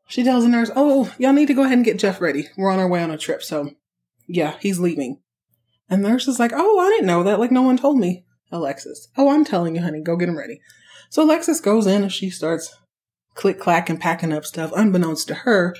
She 0.09 0.25
tells 0.25 0.42
the 0.42 0.50
nurse, 0.50 0.71
"Oh, 0.75 1.12
y'all 1.16 1.33
need 1.33 1.47
to 1.47 1.54
go 1.54 1.62
ahead 1.62 1.78
and 1.78 1.85
get 1.85 1.99
Jeff 1.99 2.21
ready. 2.21 2.49
We're 2.57 2.73
on 2.73 2.80
our 2.80 2.88
way 2.88 3.02
on 3.02 3.12
a 3.12 3.19
trip, 3.19 3.42
so 3.45 3.71
yeah, 4.26 4.57
he's 4.61 4.80
leaving." 4.80 5.19
And 5.90 6.04
the 6.04 6.09
nurse 6.09 6.28
is 6.28 6.38
like, 6.38 6.52
"Oh, 6.54 6.78
I 6.78 6.88
didn't 6.88 7.06
know 7.06 7.23
that. 7.25 7.40
Like 7.40 7.50
no 7.50 7.62
one 7.62 7.76
told 7.76 7.99
me." 7.99 8.25
Alexis, 8.52 9.09
"Oh, 9.16 9.30
I'm 9.30 9.44
telling 9.44 9.75
you, 9.75 9.82
honey. 9.82 10.00
Go 10.00 10.16
get 10.16 10.28
him 10.28 10.38
ready." 10.38 10.61
So 11.11 11.25
Alexis 11.25 11.61
goes 11.61 11.87
in 11.87 12.02
and 12.02 12.12
she 12.12 12.30
starts 12.30 12.75
click 13.35 13.59
clack 13.59 13.90
and 13.90 14.00
packing 14.00 14.32
up 14.32 14.44
stuff, 14.44 14.73
unbeknownst 14.75 15.28
to 15.28 15.35
her 15.35 15.75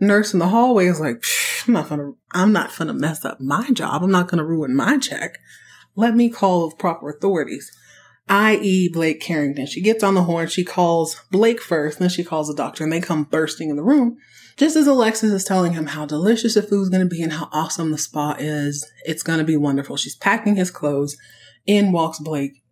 nurse 0.00 0.32
in 0.32 0.38
the 0.38 0.48
hallway 0.48 0.86
is 0.86 1.00
like, 1.00 1.24
I'm 1.66 1.74
not 1.74 1.88
gonna, 1.88 2.12
I'm 2.32 2.52
not 2.52 2.76
gonna 2.76 2.94
mess 2.94 3.24
up 3.24 3.40
my 3.40 3.70
job. 3.70 4.02
I'm 4.02 4.10
not 4.10 4.28
gonna 4.28 4.44
ruin 4.44 4.74
my 4.74 4.98
check. 4.98 5.38
Let 5.96 6.14
me 6.14 6.28
call 6.28 6.70
the 6.70 6.76
proper 6.76 7.10
authorities, 7.10 7.70
i.e. 8.28 8.90
Blake 8.92 9.20
Carrington. 9.20 9.66
She 9.66 9.80
gets 9.80 10.02
on 10.02 10.14
the 10.14 10.24
horn. 10.24 10.48
She 10.48 10.64
calls 10.64 11.22
Blake 11.30 11.60
first, 11.60 11.98
then 11.98 12.08
she 12.08 12.24
calls 12.24 12.48
the 12.48 12.54
doctor 12.54 12.84
and 12.84 12.92
they 12.92 13.00
come 13.00 13.24
bursting 13.24 13.70
in 13.70 13.76
the 13.76 13.82
room. 13.82 14.16
Just 14.56 14.76
as 14.76 14.86
Alexis 14.86 15.32
is 15.32 15.44
telling 15.44 15.72
him 15.72 15.86
how 15.86 16.06
delicious 16.06 16.54
the 16.54 16.62
food's 16.62 16.88
going 16.88 17.02
to 17.02 17.08
be 17.08 17.22
and 17.22 17.32
how 17.32 17.48
awesome 17.52 17.90
the 17.90 17.98
spa 17.98 18.36
is, 18.38 18.90
it's 19.04 19.22
going 19.22 19.38
to 19.38 19.44
be 19.44 19.56
wonderful. 19.56 19.96
She's 19.96 20.16
packing 20.16 20.56
his 20.56 20.70
clothes. 20.70 21.16
In 21.66 21.92
walks 21.92 22.18
Blake. 22.18 22.62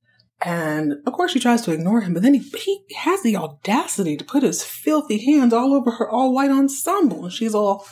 And 0.43 0.95
of 1.07 1.13
course, 1.13 1.33
she 1.33 1.41
tries 1.41 1.63
to 1.63 1.73
ignore 1.73 2.01
him, 2.01 2.15
but 2.15 2.23
then 2.23 2.35
he, 2.35 2.41
he 2.41 2.85
has 2.97 3.23
the 3.23 3.37
audacity 3.37 4.17
to 4.17 4.25
put 4.25 4.43
his 4.43 4.65
filthy 4.65 5.25
hands 5.25 5.53
all 5.53 5.73
over 5.73 5.93
her 5.93 6.11
all 6.11 6.35
white 6.35 6.51
ensemble. 6.51 7.25
And 7.25 7.33
she's 7.33 7.55
all, 7.55 7.87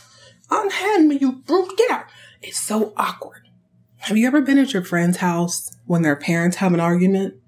unhand 0.51 1.09
me, 1.09 1.17
you 1.19 1.33
brute, 1.33 1.77
get 1.79 1.91
out. 1.91 2.05
It's 2.43 2.59
so 2.59 2.93
awkward. 2.97 3.49
Have 3.99 4.17
you 4.17 4.27
ever 4.27 4.41
been 4.41 4.59
at 4.59 4.73
your 4.73 4.83
friend's 4.83 5.19
house 5.19 5.71
when 5.87 6.03
their 6.03 6.17
parents 6.17 6.57
have 6.57 6.75
an 6.75 6.81
argument? 6.81 7.40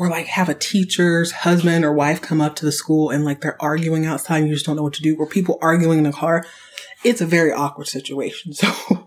Or 0.00 0.08
like 0.08 0.28
have 0.28 0.48
a 0.48 0.54
teacher's 0.54 1.30
husband 1.30 1.84
or 1.84 1.92
wife 1.92 2.22
come 2.22 2.40
up 2.40 2.56
to 2.56 2.64
the 2.64 2.72
school 2.72 3.10
and 3.10 3.22
like 3.22 3.42
they're 3.42 3.60
arguing 3.60 4.06
outside 4.06 4.38
and 4.38 4.48
you 4.48 4.54
just 4.54 4.64
don't 4.64 4.76
know 4.76 4.82
what 4.82 4.94
to 4.94 5.02
do, 5.02 5.14
or 5.18 5.26
people 5.26 5.58
arguing 5.60 5.98
in 5.98 6.04
the 6.04 6.10
car. 6.10 6.42
It's 7.04 7.20
a 7.20 7.26
very 7.26 7.52
awkward 7.52 7.86
situation. 7.86 8.54
So 8.62 9.06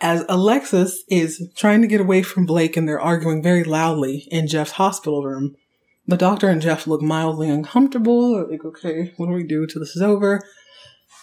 as 0.00 0.24
Alexis 0.28 1.02
is 1.08 1.50
trying 1.56 1.82
to 1.82 1.88
get 1.88 2.00
away 2.00 2.22
from 2.22 2.46
Blake 2.46 2.76
and 2.76 2.88
they're 2.88 3.00
arguing 3.00 3.42
very 3.42 3.64
loudly 3.64 4.28
in 4.30 4.46
Jeff's 4.46 4.70
hospital 4.70 5.24
room, 5.24 5.56
the 6.06 6.16
doctor 6.16 6.48
and 6.48 6.62
Jeff 6.62 6.86
look 6.86 7.02
mildly 7.02 7.50
uncomfortable. 7.50 8.48
Like, 8.48 8.64
okay, 8.64 9.12
what 9.16 9.26
do 9.26 9.32
we 9.32 9.42
do 9.42 9.66
till 9.66 9.80
this 9.80 9.96
is 9.96 10.02
over? 10.02 10.40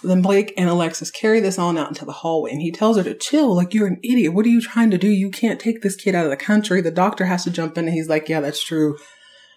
Then 0.06 0.22
Blake 0.22 0.54
and 0.58 0.70
Alexis 0.70 1.12
carry 1.12 1.40
this 1.40 1.58
on 1.58 1.78
out 1.78 1.90
into 1.90 2.06
the 2.06 2.12
hallway 2.12 2.52
and 2.52 2.62
he 2.62 2.72
tells 2.72 2.98
her 2.98 3.04
to 3.04 3.14
chill. 3.14 3.56
Like, 3.56 3.74
you're 3.74 3.88
an 3.88 4.00
idiot. 4.04 4.34
What 4.34 4.46
are 4.46 4.50
you 4.50 4.62
trying 4.62 4.92
to 4.92 4.98
do? 4.98 5.08
You 5.08 5.32
can't 5.32 5.60
take 5.60 5.82
this 5.82 5.96
kid 5.96 6.16
out 6.16 6.26
of 6.26 6.32
the 6.32 6.38
country. 6.38 6.82
The 6.82 6.92
doctor 6.92 7.26
has 7.26 7.44
to 7.44 7.52
jump 7.52 7.78
in 7.78 7.86
and 7.86 7.94
he's 7.94 8.10
like, 8.10 8.30
yeah, 8.30 8.40
that's 8.40 8.64
true. 8.64 8.98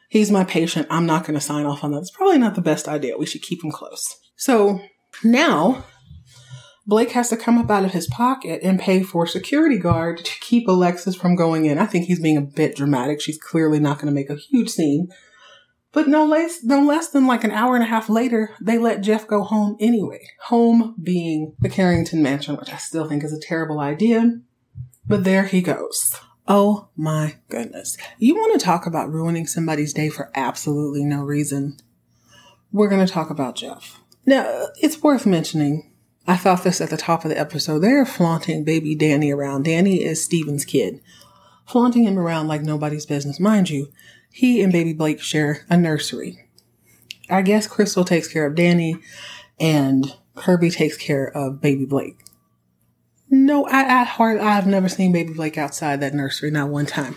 He's 0.08 0.30
my 0.30 0.44
patient. 0.44 0.86
I'm 0.90 1.06
not 1.06 1.24
going 1.24 1.34
to 1.34 1.40
sign 1.40 1.66
off 1.66 1.84
on 1.84 1.92
that. 1.92 1.98
It's 1.98 2.10
probably 2.10 2.38
not 2.38 2.54
the 2.54 2.62
best 2.62 2.88
idea. 2.88 3.18
We 3.18 3.26
should 3.26 3.42
keep 3.42 3.62
him 3.62 3.70
close. 3.70 4.02
So 4.36 4.80
now 5.22 5.84
Blake 6.86 7.10
has 7.12 7.28
to 7.28 7.36
come 7.36 7.58
up 7.58 7.70
out 7.70 7.84
of 7.84 7.92
his 7.92 8.06
pocket 8.06 8.60
and 8.62 8.80
pay 8.80 9.02
for 9.02 9.24
a 9.24 9.28
security 9.28 9.78
guard 9.78 10.24
to 10.24 10.40
keep 10.40 10.66
Alexis 10.66 11.14
from 11.14 11.36
going 11.36 11.66
in. 11.66 11.78
I 11.78 11.84
think 11.84 12.06
he's 12.06 12.20
being 12.20 12.38
a 12.38 12.42
bit 12.42 12.74
dramatic. 12.74 13.20
She's 13.20 13.38
clearly 13.38 13.78
not 13.78 13.98
going 13.98 14.06
to 14.06 14.14
make 14.14 14.30
a 14.30 14.36
huge 14.36 14.70
scene. 14.70 15.08
But 15.92 16.06
no 16.06 16.24
less, 16.26 16.62
no 16.62 16.82
less 16.82 17.08
than 17.08 17.26
like 17.26 17.44
an 17.44 17.50
hour 17.50 17.74
and 17.74 17.82
a 17.82 17.88
half 17.88 18.08
later, 18.10 18.54
they 18.60 18.76
let 18.76 19.00
Jeff 19.00 19.26
go 19.26 19.42
home 19.42 19.76
anyway. 19.80 20.20
Home 20.44 20.94
being 21.02 21.54
the 21.60 21.70
Carrington 21.70 22.22
Mansion, 22.22 22.56
which 22.56 22.72
I 22.72 22.76
still 22.76 23.08
think 23.08 23.24
is 23.24 23.32
a 23.32 23.40
terrible 23.40 23.80
idea. 23.80 24.40
But 25.06 25.24
there 25.24 25.44
he 25.44 25.62
goes. 25.62 26.14
Oh 26.46 26.88
my 26.96 27.36
goodness. 27.48 27.96
You 28.18 28.34
want 28.34 28.58
to 28.58 28.64
talk 28.64 28.86
about 28.86 29.10
ruining 29.10 29.46
somebody's 29.46 29.94
day 29.94 30.10
for 30.10 30.30
absolutely 30.34 31.04
no 31.04 31.22
reason? 31.22 31.78
We're 32.70 32.88
going 32.88 33.06
to 33.06 33.12
talk 33.12 33.30
about 33.30 33.56
Jeff. 33.56 34.00
Now, 34.26 34.66
it's 34.80 35.02
worth 35.02 35.24
mentioning. 35.24 35.90
I 36.26 36.36
thought 36.36 36.64
this 36.64 36.82
at 36.82 36.90
the 36.90 36.98
top 36.98 37.24
of 37.24 37.30
the 37.30 37.38
episode. 37.38 37.78
They're 37.78 38.04
flaunting 38.04 38.64
baby 38.64 38.94
Danny 38.94 39.30
around. 39.30 39.64
Danny 39.64 40.02
is 40.02 40.22
Steven's 40.22 40.66
kid. 40.66 41.00
Flaunting 41.66 42.04
him 42.04 42.18
around 42.18 42.48
like 42.48 42.62
nobody's 42.62 43.06
business. 43.06 43.40
Mind 43.40 43.70
you, 43.70 43.88
he 44.30 44.62
and 44.62 44.72
baby 44.72 44.92
Blake 44.92 45.20
share 45.20 45.66
a 45.68 45.76
nursery. 45.76 46.48
I 47.30 47.42
guess 47.42 47.66
Crystal 47.66 48.04
takes 48.04 48.28
care 48.28 48.46
of 48.46 48.54
Danny 48.54 48.96
and 49.60 50.16
Kirby 50.34 50.70
takes 50.70 50.96
care 50.96 51.26
of 51.26 51.60
baby 51.60 51.84
Blake. 51.84 52.18
No, 53.30 53.66
I, 53.66 53.82
at 53.82 54.06
heart, 54.06 54.40
I've 54.40 54.66
never 54.66 54.88
seen 54.88 55.12
baby 55.12 55.34
Blake 55.34 55.58
outside 55.58 56.00
that 56.00 56.14
nursery, 56.14 56.50
not 56.50 56.70
one 56.70 56.86
time. 56.86 57.16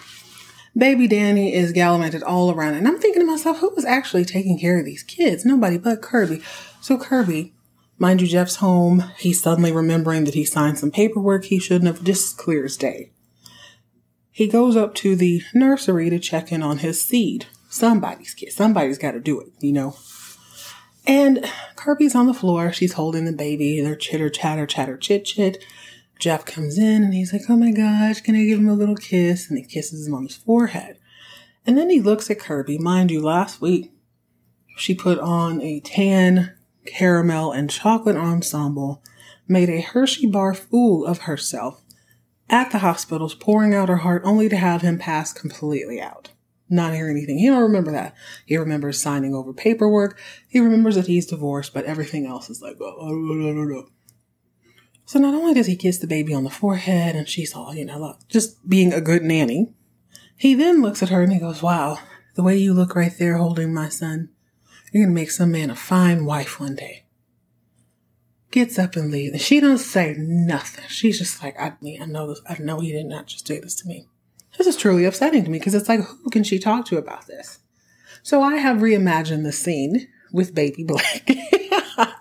Baby 0.75 1.07
Danny 1.07 1.53
is 1.53 1.71
gallivanted 1.71 2.23
all 2.23 2.51
around, 2.51 2.75
and 2.75 2.87
I'm 2.87 2.97
thinking 2.97 3.21
to 3.21 3.25
myself, 3.25 3.59
who 3.59 3.73
was 3.75 3.85
actually 3.85 4.25
taking 4.25 4.57
care 4.59 4.79
of 4.79 4.85
these 4.85 5.03
kids? 5.03 5.45
Nobody 5.45 5.77
but 5.77 6.01
Kirby. 6.01 6.41
So 6.81 6.97
Kirby, 6.97 7.53
mind 7.97 8.21
you, 8.21 8.27
Jeff's 8.27 8.57
home. 8.57 9.03
He's 9.17 9.41
suddenly 9.41 9.71
remembering 9.71 10.25
that 10.25 10.33
he 10.33 10.45
signed 10.45 10.79
some 10.79 10.91
paperwork 10.91 11.45
he 11.45 11.59
shouldn't 11.59 11.87
have. 11.87 12.03
Just 12.03 12.37
clear 12.37 12.65
as 12.65 12.77
day. 12.77 13.11
He 14.31 14.47
goes 14.47 14.75
up 14.75 14.95
to 14.95 15.15
the 15.15 15.41
nursery 15.53 16.09
to 16.09 16.19
check 16.19 16.51
in 16.51 16.63
on 16.63 16.79
his 16.79 17.03
seed. 17.03 17.47
Somebody's 17.69 18.33
kid. 18.33 18.51
Somebody's 18.51 18.97
got 18.97 19.11
to 19.11 19.19
do 19.19 19.39
it, 19.39 19.49
you 19.59 19.73
know. 19.73 19.95
And 21.05 21.45
Kirby's 21.75 22.15
on 22.15 22.27
the 22.27 22.33
floor. 22.33 22.71
She's 22.71 22.93
holding 22.93 23.25
the 23.25 23.33
baby. 23.33 23.81
They're 23.81 23.95
chitter, 23.95 24.29
chatter, 24.29 24.65
chatter, 24.65 24.97
chit, 24.97 25.25
chit. 25.25 25.63
Jeff 26.19 26.45
comes 26.45 26.77
in 26.77 27.03
and 27.03 27.13
he's 27.13 27.33
like, 27.33 27.43
Oh 27.49 27.57
my 27.57 27.71
gosh, 27.71 28.21
can 28.21 28.35
I 28.35 28.45
give 28.45 28.59
him 28.59 28.69
a 28.69 28.75
little 28.75 28.95
kiss? 28.95 29.49
And 29.49 29.57
he 29.57 29.65
kisses 29.65 30.07
him 30.07 30.13
on 30.13 30.23
his 30.23 30.35
forehead. 30.35 30.99
And 31.65 31.77
then 31.77 31.89
he 31.89 31.99
looks 31.99 32.29
at 32.29 32.39
Kirby. 32.39 32.77
Mind 32.77 33.09
you, 33.09 33.21
last 33.21 33.59
week 33.59 33.91
she 34.77 34.93
put 34.93 35.19
on 35.19 35.61
a 35.61 35.79
tan 35.79 36.53
caramel 36.85 37.51
and 37.51 37.69
chocolate 37.69 38.15
ensemble, 38.15 39.03
made 39.47 39.69
a 39.69 39.81
Hershey 39.81 40.27
bar 40.27 40.53
fool 40.53 41.05
of 41.05 41.19
herself, 41.19 41.81
at 42.51 42.71
the 42.71 42.79
hospitals, 42.79 43.33
pouring 43.33 43.73
out 43.73 43.89
her 43.89 43.97
heart 43.97 44.21
only 44.25 44.49
to 44.49 44.57
have 44.57 44.81
him 44.81 44.99
pass 44.99 45.33
completely 45.33 45.99
out. 46.01 46.31
Not 46.69 46.93
hear 46.93 47.09
anything. 47.09 47.39
He 47.39 47.47
don't 47.47 47.63
remember 47.63 47.91
that. 47.91 48.13
He 48.45 48.57
remembers 48.57 49.01
signing 49.01 49.33
over 49.33 49.53
paperwork. 49.53 50.19
He 50.47 50.59
remembers 50.59 50.95
that 50.95 51.07
he's 51.07 51.25
divorced, 51.25 51.73
but 51.73 51.85
everything 51.85 52.25
else 52.25 52.49
is 52.49 52.61
like, 52.61 52.77
oh, 52.79 52.95
oh, 52.99 53.09
oh, 53.09 53.75
oh, 53.77 53.85
So 55.05 55.19
not 55.19 55.33
only 55.33 55.53
does 55.53 55.67
he 55.67 55.75
kiss 55.75 55.97
the 55.97 56.07
baby 56.07 56.33
on 56.33 56.43
the 56.43 56.49
forehead 56.49 57.15
and 57.15 57.27
she's 57.27 57.55
all, 57.55 57.73
you 57.73 57.85
know, 57.85 58.17
just 58.29 58.67
being 58.67 58.93
a 58.93 59.01
good 59.01 59.23
nanny, 59.23 59.73
he 60.37 60.53
then 60.53 60.81
looks 60.81 61.01
at 61.01 61.09
her 61.09 61.21
and 61.21 61.33
he 61.33 61.39
goes, 61.39 61.61
wow, 61.61 61.99
the 62.35 62.43
way 62.43 62.57
you 62.57 62.73
look 62.73 62.95
right 62.95 63.13
there 63.17 63.37
holding 63.37 63.73
my 63.73 63.89
son, 63.89 64.29
you're 64.91 65.03
going 65.03 65.15
to 65.15 65.21
make 65.21 65.31
some 65.31 65.51
man 65.51 65.69
a 65.69 65.75
fine 65.75 66.25
wife 66.25 66.59
one 66.59 66.75
day 66.75 67.05
gets 68.51 68.77
up 68.77 68.95
and 68.95 69.11
leaves. 69.11 69.33
And 69.33 69.41
she 69.41 69.59
don't 69.59 69.77
say 69.77 70.15
nothing. 70.17 70.85
She's 70.87 71.19
just 71.19 71.41
like, 71.43 71.59
I 71.59 71.73
I 72.01 72.05
know 72.05 72.27
this. 72.27 72.41
I 72.47 72.57
know 72.59 72.79
he 72.79 72.91
did 72.91 73.05
not 73.05 73.27
just 73.27 73.45
do 73.45 73.59
this 73.59 73.75
to 73.75 73.87
me. 73.87 74.07
This 74.57 74.67
is 74.67 74.75
truly 74.75 75.05
upsetting 75.05 75.43
to 75.43 75.49
me 75.49 75.59
because 75.59 75.73
it's 75.73 75.89
like, 75.89 76.01
who 76.01 76.29
can 76.29 76.43
she 76.43 76.59
talk 76.59 76.85
to 76.85 76.97
about 76.97 77.27
this? 77.27 77.59
So 78.23 78.41
I 78.41 78.57
have 78.57 78.77
reimagined 78.77 79.43
the 79.43 79.51
scene 79.51 80.07
with 80.31 80.53
baby 80.53 80.83
Black. 80.83 81.23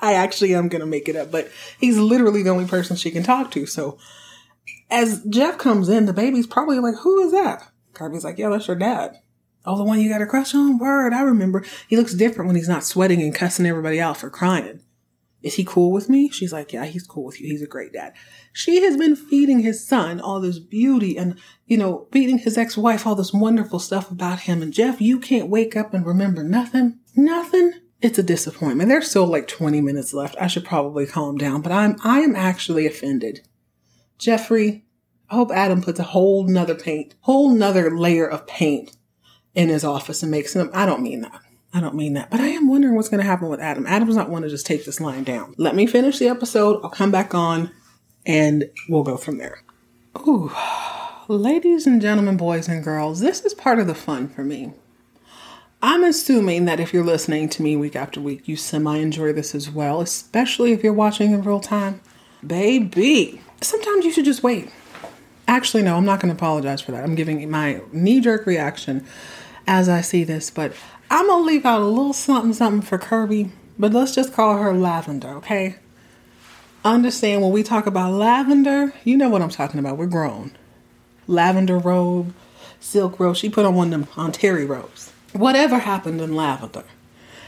I 0.01 0.15
actually 0.15 0.55
am 0.55 0.69
going 0.69 0.81
to 0.81 0.87
make 0.87 1.09
it 1.09 1.17
up, 1.17 1.31
but 1.31 1.51
he's 1.79 1.99
literally 1.99 2.43
the 2.43 2.51
only 2.51 2.67
person 2.67 2.97
she 2.97 3.11
can 3.11 3.23
talk 3.23 3.51
to. 3.53 3.67
So 3.67 3.99
as 4.91 5.23
Jeff 5.25 5.59
comes 5.59 5.89
in, 5.89 6.07
the 6.07 6.13
baby's 6.13 6.47
probably 6.47 6.79
like, 6.79 6.97
who 6.97 7.21
is 7.21 7.33
that? 7.33 7.69
Kirby's 7.95 8.25
like, 8.25 8.39
yeah, 8.39 8.49
that's 8.49 8.67
your 8.67 8.77
dad. 8.77 9.21
Oh, 9.67 9.77
the 9.77 9.85
one 9.85 10.01
you 10.01 10.09
got 10.09 10.23
a 10.23 10.27
crush 10.27 10.55
on? 10.55 10.79
Word, 10.79 11.13
I 11.13 11.23
remember. 11.23 11.65
He 11.87 11.97
looks 11.97 12.15
different 12.15 12.47
when 12.47 12.57
he's 12.57 12.69
not 12.69 12.85
sweating 12.85 13.21
and 13.21 13.35
cussing 13.35 13.67
everybody 13.67 14.01
out 14.01 14.17
for 14.17 14.31
crying. 14.31 14.81
Is 15.43 15.55
he 15.55 15.65
cool 15.65 15.91
with 15.91 16.09
me? 16.09 16.29
She's 16.31 16.53
like, 16.53 16.73
Yeah, 16.73 16.85
he's 16.85 17.07
cool 17.07 17.25
with 17.25 17.41
you. 17.41 17.49
He's 17.49 17.63
a 17.63 17.67
great 17.67 17.93
dad. 17.93 18.15
She 18.53 18.83
has 18.83 18.97
been 18.97 19.17
feeding 19.17 19.61
his 19.61 19.87
son 19.87 20.21
all 20.21 20.41
this 20.41 20.59
beauty 20.59 21.17
and, 21.17 21.39
you 21.67 21.79
know, 21.79 22.09
feeding 22.13 22.39
his 22.39 22.59
ex 22.59 22.77
wife 22.77 23.07
all 23.07 23.15
this 23.15 23.33
wonderful 23.33 23.79
stuff 23.79 24.11
about 24.11 24.41
him. 24.41 24.63
And 24.63 24.73
Jeff, 24.73 25.01
you 25.01 25.19
can't 25.19 25.49
wake 25.49 25.77
up 25.77 25.95
and 25.95 26.05
remember 26.05 26.43
nothing. 26.43 26.99
Nothing. 27.17 27.73
It's 28.03 28.19
a 28.19 28.23
disappointment. 28.23 28.89
There's 28.89 29.11
still 29.11 29.27
like 29.27 29.47
20 29.47 29.81
minutes 29.81 30.15
left. 30.15 30.37
I 30.41 30.47
should 30.47 30.65
probably 30.65 31.07
calm 31.07 31.37
down, 31.37 31.61
but 31.61 31.73
I'm, 31.73 31.97
I 32.03 32.21
am 32.21 32.35
actually 32.35 32.87
offended. 32.87 33.47
Jeffrey, 34.19 34.85
I 35.29 35.35
hope 35.37 35.51
Adam 35.51 35.83
puts 35.83 36.01
a 36.01 36.05
whole 36.05 36.47
nother 36.47 36.75
paint, 36.75 37.15
whole 37.21 37.51
nother 37.51 37.97
layer 37.97 38.27
of 38.27 38.47
paint 38.47 38.97
in 39.55 39.69
his 39.69 39.85
office 39.85 40.23
and 40.23 40.31
makes 40.31 40.55
him, 40.55 40.71
I 40.73 40.87
don't 40.87 41.03
mean 41.03 41.23
that. 41.23 41.41
I 41.73 41.81
don't 41.81 41.95
mean 41.95 42.15
that, 42.15 42.31
but 42.31 42.41
I 42.41 42.49
am 42.49 42.69
wondering 42.69 42.97
what's 42.97 43.09
going 43.09 43.21
to 43.21 43.27
happen 43.27 43.49
with 43.49 43.61
Adam. 43.61 43.87
Adam's 43.87 44.17
not 44.17 44.29
one 44.29 44.43
to 44.43 44.49
just 44.49 44.67
take 44.67 44.85
this 44.85 45.01
line 45.01 45.23
down. 45.23 45.55
Let 45.57 45.77
me 45.77 45.87
finish 45.87 46.19
the 46.19 46.29
episode. 46.29 46.81
I'll 46.83 46.91
come 46.91 47.13
back 47.13 47.33
on 47.35 47.71
and 48.27 48.69
we'll 48.89 49.05
go 49.05 49.17
from 49.17 49.39
there. 49.39 49.63
Ooh, 50.27 50.53
ladies 51.29 51.87
and 51.87 52.03
gentlemen, 52.03 52.37
boys 52.37 52.69
and 52.69 52.83
girls, 52.83 53.21
this 53.21 53.45
is 53.45 53.55
part 53.55 53.79
of 53.79 53.87
the 53.87 53.95
fun 53.95 54.29
for 54.29 54.43
me. 54.43 54.73
I'm 55.83 56.05
assuming 56.05 56.67
that 56.67 56.81
if 56.81 56.93
you're 56.93 57.05
listening 57.05 57.49
to 57.51 57.63
me 57.63 57.77
week 57.77 57.97
after 57.97 58.21
week, 58.21 58.47
you 58.47 58.57
semi 58.57 58.97
enjoy 58.97 59.33
this 59.33 59.55
as 59.55 59.71
well, 59.71 60.01
especially 60.01 60.73
if 60.73 60.83
you're 60.83 60.93
watching 60.93 61.33
in 61.33 61.43
real 61.43 61.61
time. 61.61 62.01
Baby, 62.47 63.41
sometimes 63.61 64.05
you 64.05 64.13
should 64.13 64.27
just 64.27 64.43
wait. 64.43 64.71
Actually, 65.49 65.83
no, 65.83 65.97
I'm 65.97 66.05
not 66.05 66.21
going 66.21 66.35
to 66.35 66.37
apologize 66.37 66.83
for 66.83 66.93
that. 66.93 67.03
I'm 67.03 67.15
giving 67.15 67.49
my 67.51 67.81
knee 67.93 68.21
jerk 68.21 68.45
reaction 68.45 69.07
as 69.67 69.89
I 69.89 70.01
see 70.01 70.23
this, 70.23 70.51
but 70.51 70.75
I'm 71.11 71.27
gonna 71.27 71.43
leave 71.43 71.67
out 71.67 71.83
a 71.83 71.87
little 71.87 72.13
something 72.13 72.53
something 72.53 72.83
for 72.83 72.97
Kirby, 72.97 73.51
but 73.79 73.93
let's 73.93 74.15
just 74.15 74.33
call 74.33 74.59
her 74.59 74.73
Lavender, 74.73 75.31
okay? 75.31 75.77
Understand 76.85 77.43
when 77.43 77.53
we 77.53 77.63
talk 77.63 77.87
about 77.87 78.15
lavender, 78.15 78.95
you 79.05 79.17
know 79.17 79.29
what 79.29 79.43
I'm 79.43 79.51
talking 79.51 79.79
about. 79.79 79.99
We're 79.99 80.07
grown. 80.07 80.53
Lavender 81.27 81.79
robe, 81.79 82.33
silk 82.81 83.21
robe. 83.21 83.37
She 83.37 83.51
put 83.51 83.67
on 83.67 83.75
one 83.75 83.93
of 83.93 84.01
them 84.01 84.09
on 84.17 84.33
terry 84.33 84.65
robes. 84.65 85.13
Whatever 85.35 85.81
happened 85.81 86.23
in 86.23 86.35
lavender 86.35 86.85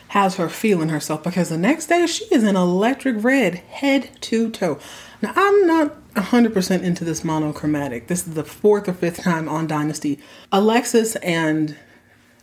has 0.08 0.36
her 0.36 0.50
feeling 0.50 0.90
herself 0.90 1.22
because 1.22 1.48
the 1.48 1.56
next 1.56 1.86
day 1.86 2.06
she 2.06 2.26
is 2.26 2.44
in 2.44 2.56
electric 2.56 3.24
red, 3.24 3.54
head 3.54 4.10
to 4.20 4.50
toe. 4.50 4.78
Now 5.22 5.32
I'm 5.34 5.66
not 5.66 6.12
100% 6.14 6.82
into 6.82 7.04
this 7.04 7.24
monochromatic. 7.24 8.08
This 8.08 8.26
is 8.26 8.34
the 8.34 8.44
fourth 8.44 8.86
or 8.86 8.92
fifth 8.92 9.22
time 9.22 9.48
on 9.48 9.66
Dynasty. 9.66 10.18
Alexis 10.52 11.16
and 11.16 11.78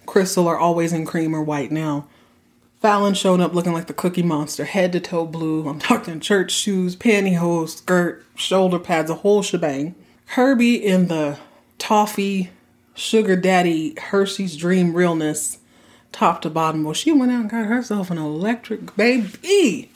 Crystal 0.10 0.48
are 0.48 0.58
always 0.58 0.91
in 0.91 1.06
cream 1.06 1.36
or 1.36 1.43
white 1.43 1.72
now. 1.72 2.08
Fallon 2.82 3.13
showed 3.13 3.41
up 3.41 3.54
looking 3.54 3.74
like 3.74 3.86
the 3.86 3.93
Cookie 3.93 4.24
Monster, 4.24 4.65
head 4.65 4.91
to 4.93 5.00
toe 5.00 5.28
blue. 5.28 5.69
I'm 5.69 5.78
talking 5.78 6.19
church 6.19 6.52
shoes, 6.52 6.95
pantyhose, 6.95 7.78
skirt, 7.78 8.26
shoulder 8.34 8.80
pads, 8.80 9.12
a 9.12 9.15
whole 9.15 9.43
shebang. 9.43 9.93
Kirby 10.26 10.84
in 10.84 11.10
the 11.10 11.38
toffee, 11.78 12.50
sugar 12.95 13.36
daddy, 13.36 13.93
Hershey's 14.00 14.58
dream 14.58 14.95
realness, 14.95 15.60
top 16.12 16.41
to 16.41 16.50
bottom. 16.50 16.84
Well, 16.84 16.95
she 16.95 17.12
went 17.12 17.32
out 17.32 17.41
and 17.41 17.50
got 17.52 17.67
herself 17.67 18.10
an 18.10 18.17
electric 18.17 18.95
baby. 18.95 19.91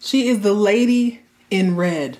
She 0.00 0.26
is 0.26 0.40
the 0.40 0.54
lady 0.54 1.22
in 1.52 1.76
red. 1.76 2.18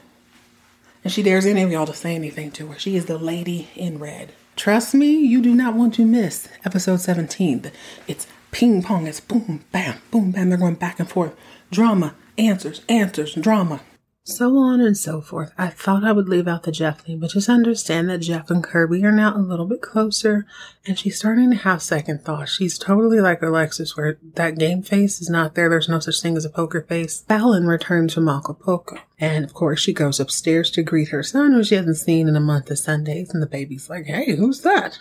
And 1.02 1.12
she 1.12 1.24
dares 1.24 1.44
any 1.44 1.62
of 1.62 1.72
y'all 1.72 1.86
to 1.86 1.92
say 1.92 2.14
anything 2.14 2.52
to 2.52 2.68
her. 2.68 2.78
She 2.78 2.94
is 2.94 3.06
the 3.06 3.18
lady 3.18 3.68
in 3.74 3.98
red. 3.98 4.32
Trust 4.64 4.94
me, 4.94 5.12
you 5.14 5.42
do 5.42 5.54
not 5.54 5.74
want 5.74 5.92
to 5.96 6.06
miss 6.06 6.48
episode 6.64 6.96
17. 6.96 7.70
It's 8.08 8.26
ping 8.50 8.82
pong, 8.82 9.06
it's 9.06 9.20
boom, 9.20 9.62
bam, 9.72 9.98
boom, 10.10 10.30
bam. 10.30 10.48
They're 10.48 10.56
going 10.56 10.76
back 10.76 10.98
and 10.98 11.06
forth. 11.06 11.34
Drama, 11.70 12.14
answers, 12.38 12.80
answers, 12.88 13.34
drama. 13.34 13.82
So 14.26 14.56
on 14.56 14.80
and 14.80 14.96
so 14.96 15.20
forth. 15.20 15.52
I 15.58 15.68
thought 15.68 16.02
I 16.02 16.12
would 16.12 16.30
leave 16.30 16.48
out 16.48 16.62
the 16.62 16.72
Jeff 16.72 17.02
thing, 17.02 17.18
but 17.18 17.28
just 17.28 17.50
understand 17.50 18.08
that 18.08 18.18
Jeff 18.18 18.50
and 18.50 18.64
Kirby 18.64 19.04
are 19.04 19.12
now 19.12 19.36
a 19.36 19.38
little 19.38 19.66
bit 19.66 19.82
closer, 19.82 20.46
and 20.86 20.98
she's 20.98 21.18
starting 21.18 21.50
to 21.50 21.58
have 21.58 21.82
second 21.82 22.24
thoughts. 22.24 22.52
She's 22.52 22.78
totally 22.78 23.20
like 23.20 23.42
Alexis, 23.42 23.98
where 23.98 24.16
that 24.22 24.56
game 24.56 24.80
face 24.80 25.20
is 25.20 25.28
not 25.28 25.54
there. 25.54 25.68
There's 25.68 25.90
no 25.90 25.98
such 25.98 26.22
thing 26.22 26.38
as 26.38 26.46
a 26.46 26.50
poker 26.50 26.80
face. 26.80 27.20
Fallon 27.20 27.66
returns 27.66 28.14
from 28.14 28.26
Acapulco, 28.26 28.96
and 29.20 29.44
of 29.44 29.52
course 29.52 29.80
she 29.80 29.92
goes 29.92 30.18
upstairs 30.18 30.70
to 30.70 30.82
greet 30.82 31.10
her 31.10 31.22
son, 31.22 31.52
who 31.52 31.62
she 31.62 31.74
hasn't 31.74 31.98
seen 31.98 32.26
in 32.26 32.34
a 32.34 32.40
month 32.40 32.70
of 32.70 32.78
Sundays, 32.78 33.34
and 33.34 33.42
the 33.42 33.46
baby's 33.46 33.90
like, 33.90 34.06
"Hey, 34.06 34.36
who's 34.36 34.62
that?" 34.62 35.00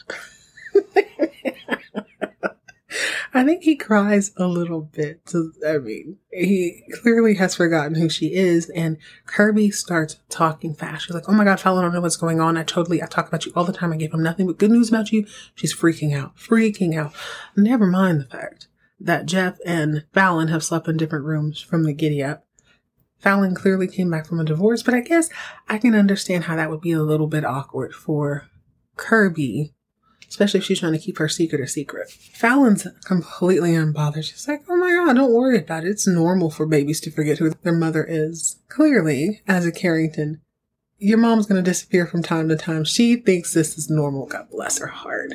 I 3.33 3.43
think 3.43 3.63
he 3.63 3.75
cries 3.75 4.31
a 4.37 4.47
little 4.47 4.81
bit. 4.81 5.25
To, 5.27 5.51
I 5.67 5.77
mean, 5.77 6.17
he 6.31 6.83
clearly 7.01 7.35
has 7.35 7.55
forgotten 7.55 7.95
who 7.95 8.09
she 8.09 8.33
is, 8.33 8.69
and 8.69 8.97
Kirby 9.25 9.71
starts 9.71 10.17
talking 10.29 10.75
fast. 10.75 11.05
She's 11.05 11.15
like, 11.15 11.27
"Oh 11.27 11.33
my 11.33 11.43
god, 11.43 11.59
Fallon, 11.59 11.79
I 11.79 11.87
don't 11.87 11.93
know 11.93 12.01
what's 12.01 12.17
going 12.17 12.39
on. 12.39 12.57
I 12.57 12.63
totally, 12.63 13.01
I 13.01 13.07
talk 13.07 13.27
about 13.27 13.45
you 13.45 13.51
all 13.55 13.63
the 13.63 13.73
time. 13.73 13.93
I 13.93 13.97
give 13.97 14.13
him 14.13 14.23
nothing 14.23 14.47
but 14.47 14.59
good 14.59 14.71
news 14.71 14.89
about 14.89 15.11
you." 15.11 15.25
She's 15.55 15.73
freaking 15.73 16.15
out, 16.15 16.37
freaking 16.37 16.95
out. 16.95 17.13
Never 17.55 17.87
mind 17.87 18.19
the 18.21 18.25
fact 18.25 18.67
that 18.99 19.25
Jeff 19.25 19.57
and 19.65 20.05
Fallon 20.13 20.47
have 20.49 20.63
slept 20.63 20.87
in 20.87 20.97
different 20.97 21.25
rooms 21.25 21.61
from 21.61 21.83
the 21.83 21.93
giddy 21.93 22.23
up. 22.23 22.45
Fallon 23.19 23.55
clearly 23.55 23.87
came 23.87 24.09
back 24.09 24.27
from 24.27 24.39
a 24.39 24.45
divorce, 24.45 24.83
but 24.83 24.93
I 24.93 24.99
guess 24.99 25.29
I 25.69 25.77
can 25.77 25.95
understand 25.95 26.43
how 26.43 26.57
that 26.57 26.69
would 26.69 26.81
be 26.81 26.91
a 26.91 27.01
little 27.01 27.27
bit 27.27 27.45
awkward 27.45 27.93
for 27.93 28.49
Kirby 28.97 29.73
especially 30.33 30.57
if 30.57 30.63
she's 30.63 30.79
trying 30.79 30.93
to 30.93 30.97
keep 30.97 31.19
her 31.19 31.29
secret 31.29 31.61
a 31.61 31.67
secret. 31.67 32.09
Fallon's 32.09 32.87
completely 33.05 33.73
unbothered. 33.73 34.23
She's 34.23 34.47
like, 34.47 34.63
oh 34.67 34.75
my 34.75 34.89
god, 34.89 35.13
don't 35.13 35.31
worry 35.31 35.59
about 35.59 35.83
it. 35.83 35.89
It's 35.89 36.07
normal 36.07 36.49
for 36.49 36.65
babies 36.65 36.99
to 37.01 37.11
forget 37.11 37.37
who 37.37 37.51
their 37.61 37.71
mother 37.71 38.03
is. 38.03 38.57
Clearly, 38.67 39.43
as 39.47 39.67
a 39.67 39.71
Carrington, 39.71 40.41
your 40.97 41.19
mom's 41.19 41.45
going 41.45 41.63
to 41.63 41.69
disappear 41.69 42.07
from 42.07 42.23
time 42.23 42.49
to 42.49 42.55
time. 42.55 42.83
She 42.83 43.15
thinks 43.15 43.53
this 43.53 43.77
is 43.77 43.91
normal. 43.91 44.25
God 44.25 44.49
bless 44.49 44.79
her 44.79 44.87
heart. 44.87 45.33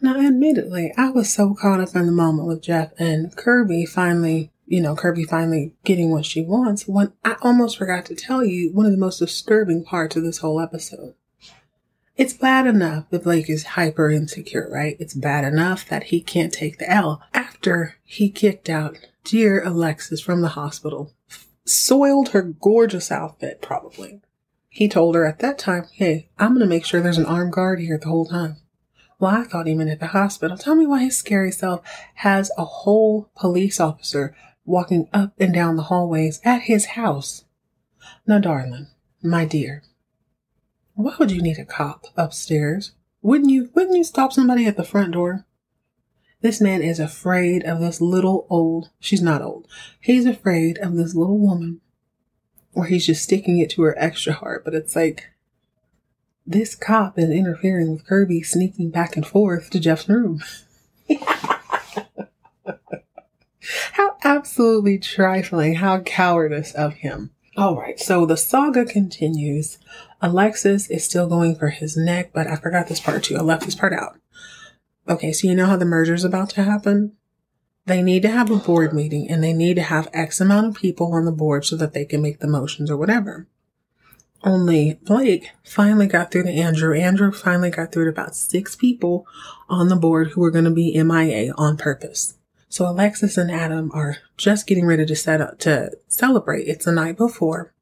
Now, 0.00 0.18
admittedly, 0.18 0.92
I 0.96 1.10
was 1.10 1.32
so 1.32 1.54
caught 1.54 1.80
up 1.80 1.94
in 1.94 2.06
the 2.06 2.12
moment 2.12 2.48
with 2.48 2.62
Jeff 2.62 2.90
and 2.98 3.36
Kirby 3.36 3.86
finally, 3.86 4.50
you 4.66 4.80
know, 4.80 4.96
Kirby 4.96 5.22
finally 5.22 5.72
getting 5.84 6.10
what 6.10 6.26
she 6.26 6.42
wants 6.42 6.88
when 6.88 7.12
I 7.24 7.36
almost 7.42 7.78
forgot 7.78 8.06
to 8.06 8.16
tell 8.16 8.44
you 8.44 8.72
one 8.72 8.86
of 8.86 8.92
the 8.92 8.98
most 8.98 9.20
disturbing 9.20 9.84
parts 9.84 10.16
of 10.16 10.24
this 10.24 10.38
whole 10.38 10.60
episode. 10.60 11.14
It's 12.18 12.32
bad 12.32 12.66
enough 12.66 13.08
that 13.10 13.22
Blake 13.22 13.48
is 13.48 13.62
hyper 13.62 14.10
insecure, 14.10 14.68
right? 14.68 14.96
It's 14.98 15.14
bad 15.14 15.44
enough 15.44 15.88
that 15.88 16.04
he 16.04 16.20
can't 16.20 16.52
take 16.52 16.78
the 16.78 16.90
L 16.90 17.22
after 17.32 17.94
he 18.02 18.28
kicked 18.28 18.68
out 18.68 18.98
dear 19.22 19.62
Alexis 19.62 20.20
from 20.20 20.42
the 20.42 20.48
hospital, 20.48 21.14
soiled 21.64 22.30
her 22.30 22.42
gorgeous 22.42 23.12
outfit, 23.12 23.62
probably. 23.62 24.20
He 24.68 24.88
told 24.88 25.14
her 25.14 25.24
at 25.24 25.38
that 25.38 25.60
time, 25.60 25.84
hey, 25.92 26.28
I'm 26.40 26.54
going 26.54 26.60
to 26.60 26.66
make 26.66 26.84
sure 26.84 27.00
there's 27.00 27.18
an 27.18 27.24
armed 27.24 27.52
guard 27.52 27.78
here 27.78 27.96
the 27.96 28.08
whole 28.08 28.26
time. 28.26 28.56
Well, 29.20 29.36
I 29.36 29.44
thought 29.44 29.68
he 29.68 29.74
meant 29.74 29.90
at 29.90 30.00
the 30.00 30.08
hospital. 30.08 30.56
Tell 30.56 30.74
me 30.74 30.86
why 30.86 31.04
his 31.04 31.16
scary 31.16 31.52
self 31.52 31.82
has 32.14 32.50
a 32.58 32.64
whole 32.64 33.30
police 33.36 33.78
officer 33.78 34.34
walking 34.64 35.08
up 35.12 35.34
and 35.38 35.54
down 35.54 35.76
the 35.76 35.84
hallways 35.84 36.40
at 36.44 36.62
his 36.62 36.86
house. 36.86 37.44
Now, 38.26 38.40
darling, 38.40 38.88
my 39.22 39.44
dear, 39.44 39.84
why 40.98 41.14
would 41.16 41.30
you 41.30 41.40
need 41.40 41.60
a 41.60 41.64
cop 41.64 42.06
upstairs? 42.16 42.90
Wouldn't 43.22 43.50
you 43.50 43.70
wouldn't 43.72 43.96
you 43.96 44.02
stop 44.02 44.32
somebody 44.32 44.66
at 44.66 44.76
the 44.76 44.82
front 44.82 45.12
door? 45.12 45.46
This 46.40 46.60
man 46.60 46.82
is 46.82 46.98
afraid 46.98 47.62
of 47.62 47.78
this 47.78 48.00
little 48.00 48.48
old 48.50 48.90
she's 48.98 49.22
not 49.22 49.40
old. 49.40 49.68
He's 50.00 50.26
afraid 50.26 50.76
of 50.78 50.96
this 50.96 51.14
little 51.14 51.38
woman. 51.38 51.80
Or 52.74 52.86
he's 52.86 53.06
just 53.06 53.22
sticking 53.22 53.60
it 53.60 53.70
to 53.70 53.82
her 53.82 53.96
extra 53.96 54.32
hard, 54.32 54.64
but 54.64 54.74
it's 54.74 54.96
like 54.96 55.28
this 56.44 56.74
cop 56.74 57.16
is 57.16 57.30
interfering 57.30 57.92
with 57.92 58.04
Kirby 58.04 58.42
sneaking 58.42 58.90
back 58.90 59.16
and 59.16 59.26
forth 59.26 59.70
to 59.70 59.78
Jeff's 59.78 60.08
room. 60.08 60.42
how 63.92 64.16
absolutely 64.24 64.98
trifling, 64.98 65.76
how 65.76 66.00
cowardice 66.00 66.72
of 66.74 66.94
him. 66.94 67.30
All 67.56 67.76
right, 67.76 67.98
so 67.98 68.24
the 68.24 68.36
saga 68.36 68.84
continues. 68.84 69.78
Alexis 70.20 70.90
is 70.90 71.04
still 71.04 71.28
going 71.28 71.54
for 71.54 71.68
his 71.68 71.96
neck, 71.96 72.30
but 72.32 72.46
I 72.46 72.56
forgot 72.56 72.88
this 72.88 73.00
part 73.00 73.22
too. 73.22 73.36
I 73.36 73.40
left 73.40 73.64
this 73.64 73.74
part 73.74 73.92
out. 73.92 74.18
Okay, 75.08 75.32
so 75.32 75.46
you 75.46 75.54
know 75.54 75.66
how 75.66 75.76
the 75.76 75.84
merger 75.84 76.14
is 76.14 76.24
about 76.24 76.50
to 76.50 76.64
happen? 76.64 77.12
They 77.86 78.02
need 78.02 78.22
to 78.22 78.28
have 78.28 78.50
a 78.50 78.56
board 78.56 78.92
meeting 78.92 79.30
and 79.30 79.42
they 79.42 79.54
need 79.54 79.74
to 79.74 79.82
have 79.82 80.10
X 80.12 80.40
amount 80.40 80.66
of 80.66 80.74
people 80.74 81.14
on 81.14 81.24
the 81.24 81.32
board 81.32 81.64
so 81.64 81.76
that 81.76 81.94
they 81.94 82.04
can 82.04 82.20
make 82.20 82.40
the 82.40 82.48
motions 82.48 82.90
or 82.90 82.96
whatever. 82.96 83.46
Only 84.44 84.98
Blake 85.02 85.50
finally 85.64 86.06
got 86.06 86.30
through 86.30 86.44
to 86.44 86.50
Andrew. 86.50 86.94
Andrew 86.94 87.32
finally 87.32 87.70
got 87.70 87.90
through 87.90 88.04
to 88.04 88.10
about 88.10 88.36
six 88.36 88.76
people 88.76 89.26
on 89.68 89.88
the 89.88 89.96
board 89.96 90.28
who 90.28 90.40
were 90.40 90.50
going 90.50 90.64
to 90.64 90.70
be 90.70 91.02
MIA 91.02 91.54
on 91.56 91.76
purpose. 91.76 92.36
So 92.68 92.86
Alexis 92.86 93.38
and 93.38 93.50
Adam 93.50 93.90
are 93.94 94.18
just 94.36 94.66
getting 94.66 94.84
ready 94.84 95.06
to 95.06 95.16
set 95.16 95.40
up 95.40 95.58
to 95.60 95.92
celebrate. 96.06 96.68
It's 96.68 96.84
the 96.84 96.92
night 96.92 97.16
before 97.16 97.72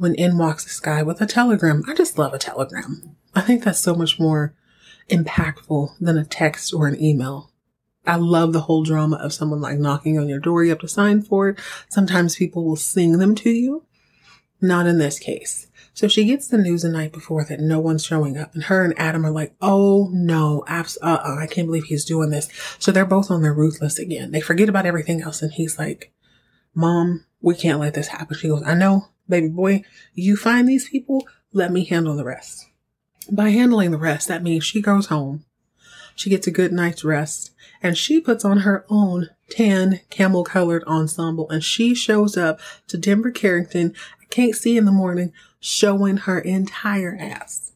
when 0.00 0.14
in 0.14 0.38
walks 0.38 0.64
this 0.64 0.80
guy 0.80 1.02
with 1.02 1.20
a 1.20 1.26
telegram. 1.26 1.84
I 1.86 1.92
just 1.92 2.16
love 2.16 2.32
a 2.32 2.38
telegram. 2.38 3.16
I 3.34 3.42
think 3.42 3.62
that's 3.62 3.78
so 3.78 3.94
much 3.94 4.18
more 4.18 4.54
impactful 5.10 5.90
than 6.00 6.16
a 6.16 6.24
text 6.24 6.72
or 6.72 6.86
an 6.86 7.00
email. 7.00 7.50
I 8.06 8.16
love 8.16 8.54
the 8.54 8.62
whole 8.62 8.82
drama 8.82 9.16
of 9.16 9.34
someone 9.34 9.60
like 9.60 9.78
knocking 9.78 10.18
on 10.18 10.26
your 10.26 10.38
door. 10.38 10.64
You 10.64 10.70
have 10.70 10.78
to 10.78 10.88
sign 10.88 11.20
for 11.20 11.50
it. 11.50 11.58
Sometimes 11.90 12.36
people 12.36 12.64
will 12.64 12.76
sing 12.76 13.18
them 13.18 13.34
to 13.36 13.50
you. 13.50 13.84
Not 14.62 14.86
in 14.86 14.96
this 14.96 15.18
case. 15.18 15.66
So 15.92 16.08
she 16.08 16.24
gets 16.24 16.48
the 16.48 16.56
news 16.56 16.80
the 16.80 16.88
night 16.88 17.12
before 17.12 17.44
that 17.44 17.60
no 17.60 17.78
one's 17.78 18.04
showing 18.04 18.38
up, 18.38 18.54
and 18.54 18.64
her 18.64 18.82
and 18.82 18.98
Adam 18.98 19.26
are 19.26 19.30
like, 19.30 19.54
"Oh 19.60 20.08
no, 20.12 20.64
abs- 20.66 20.96
uh-uh, 21.02 21.36
I 21.38 21.46
can't 21.46 21.66
believe 21.66 21.84
he's 21.84 22.06
doing 22.06 22.30
this." 22.30 22.48
So 22.78 22.90
they're 22.90 23.04
both 23.04 23.30
on 23.30 23.42
their 23.42 23.52
ruthless 23.52 23.98
again. 23.98 24.30
They 24.30 24.40
forget 24.40 24.70
about 24.70 24.86
everything 24.86 25.20
else, 25.20 25.42
and 25.42 25.52
he's 25.52 25.78
like, 25.78 26.12
"Mom, 26.74 27.26
we 27.42 27.54
can't 27.54 27.80
let 27.80 27.92
this 27.92 28.08
happen." 28.08 28.36
She 28.36 28.48
goes, 28.48 28.62
"I 28.64 28.74
know, 28.74 29.08
baby 29.30 29.48
boy. 29.48 29.82
You 30.14 30.36
find 30.36 30.68
these 30.68 30.88
people. 30.88 31.26
Let 31.52 31.72
me 31.72 31.84
handle 31.84 32.16
the 32.16 32.24
rest." 32.24 32.66
By 33.30 33.50
handling 33.50 33.92
the 33.92 33.98
rest, 33.98 34.28
that 34.28 34.42
means 34.42 34.64
she 34.64 34.82
goes 34.82 35.06
home. 35.06 35.44
She 36.14 36.30
gets 36.30 36.46
a 36.46 36.50
good 36.50 36.72
night's 36.72 37.04
rest, 37.04 37.52
and 37.82 37.96
she 37.96 38.20
puts 38.20 38.44
on 38.44 38.58
her 38.58 38.84
own 38.90 39.30
tan 39.48 40.00
camel 40.10 40.44
colored 40.44 40.84
ensemble, 40.84 41.48
and 41.48 41.64
she 41.64 41.94
shows 41.94 42.36
up 42.36 42.60
to 42.88 42.98
Denver 42.98 43.30
Carrington. 43.30 43.94
I 44.20 44.24
can't 44.26 44.54
see 44.54 44.76
in 44.76 44.84
the 44.84 44.92
morning 44.92 45.32
showing 45.60 46.18
her 46.18 46.38
entire 46.38 47.16
ass. 47.18 47.69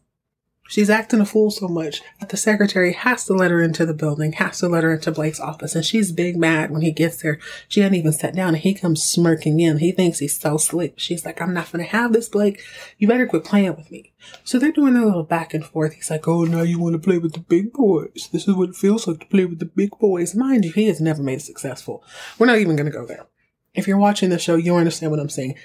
She's 0.67 0.89
acting 0.89 1.21
a 1.21 1.27
fool 1.27 1.51
so 1.51 1.69
much 1.69 2.01
that 2.21 2.31
the 2.31 2.39
secretary 2.39 2.95
has 2.95 3.27
to 3.27 3.35
let 3.35 3.51
her 3.51 3.63
into 3.63 3.85
the 3.85 3.93
building, 3.93 4.33
has 4.33 4.61
to 4.61 4.69
let 4.69 4.83
her 4.83 4.95
into 4.95 5.13
Blake's 5.13 5.39
office, 5.39 5.75
and 5.75 5.85
she's 5.85 6.11
big 6.11 6.37
mad 6.37 6.71
when 6.71 6.81
he 6.81 6.91
gets 6.91 7.21
there. 7.21 7.39
She 7.69 7.81
hadn't 7.81 7.99
even 7.99 8.13
sat 8.13 8.35
down 8.35 8.55
and 8.55 8.59
he 8.59 8.73
comes 8.73 9.03
smirking 9.03 9.61
in. 9.61 9.79
He 9.79 9.93
thinks 9.93 10.21
he's 10.21 10.41
so 10.41 10.57
slick. 10.57 10.95
She's 10.97 11.25
like, 11.25 11.41
I'm 11.41 11.53
not 11.53 11.71
gonna 11.71 11.85
have 11.85 12.15
this, 12.15 12.31
Blake. 12.31 12.63
You 12.97 13.07
better 13.07 13.27
quit 13.27 13.45
playing 13.45 13.77
with 13.77 13.91
me. 13.91 14.15
So 14.43 14.59
they're 14.59 14.73
doing 14.73 14.95
their 14.95 15.05
little 15.05 15.23
back 15.23 15.53
and 15.53 15.65
forth. 15.65 15.93
He's 15.93 16.11
like, 16.11 16.27
Oh, 16.27 16.45
now 16.45 16.63
you 16.63 16.79
want 16.79 16.95
to 16.95 16.99
play 16.99 17.19
with 17.19 17.35
the 17.35 17.41
big 17.41 17.73
boys. 17.75 18.31
This 18.33 18.49
is 18.49 18.55
what 18.55 18.71
it 18.71 18.77
feels 18.77 19.07
like 19.07 19.21
to 19.21 19.27
play 19.27 19.45
with 19.45 19.59
the 19.59 19.67
big 19.67 19.91
boys. 19.99 20.35
Mind 20.35 20.65
you, 20.65 20.73
he 20.73 20.87
has 20.87 21.01
never 21.01 21.23
made 21.23 21.39
it 21.39 21.43
successful. 21.43 22.03
We're 22.39 22.47
not 22.47 22.59
even 22.59 22.77
gonna 22.77 22.91
go 22.91 23.05
there. 23.05 23.27
If 23.75 23.87
you're 23.87 23.99
watching 23.99 24.31
the 24.31 24.39
show, 24.39 24.57
you 24.57 24.75
understand 24.77 25.11
what 25.11 25.21
I'm 25.21 25.29
saying. 25.29 25.57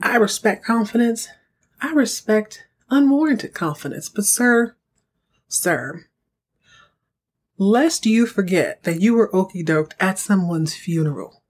I 0.00 0.16
respect 0.16 0.64
confidence. 0.64 1.28
I 1.82 1.92
respect 1.92 2.66
unwarranted 2.90 3.54
confidence. 3.54 4.08
But, 4.08 4.26
sir, 4.26 4.76
sir, 5.48 6.06
lest 7.56 8.06
you 8.06 8.26
forget 8.26 8.82
that 8.84 9.00
you 9.00 9.14
were 9.14 9.34
okey 9.34 9.62
doked 9.62 9.92
at 10.00 10.18
someone's 10.18 10.74
funeral. 10.74 11.42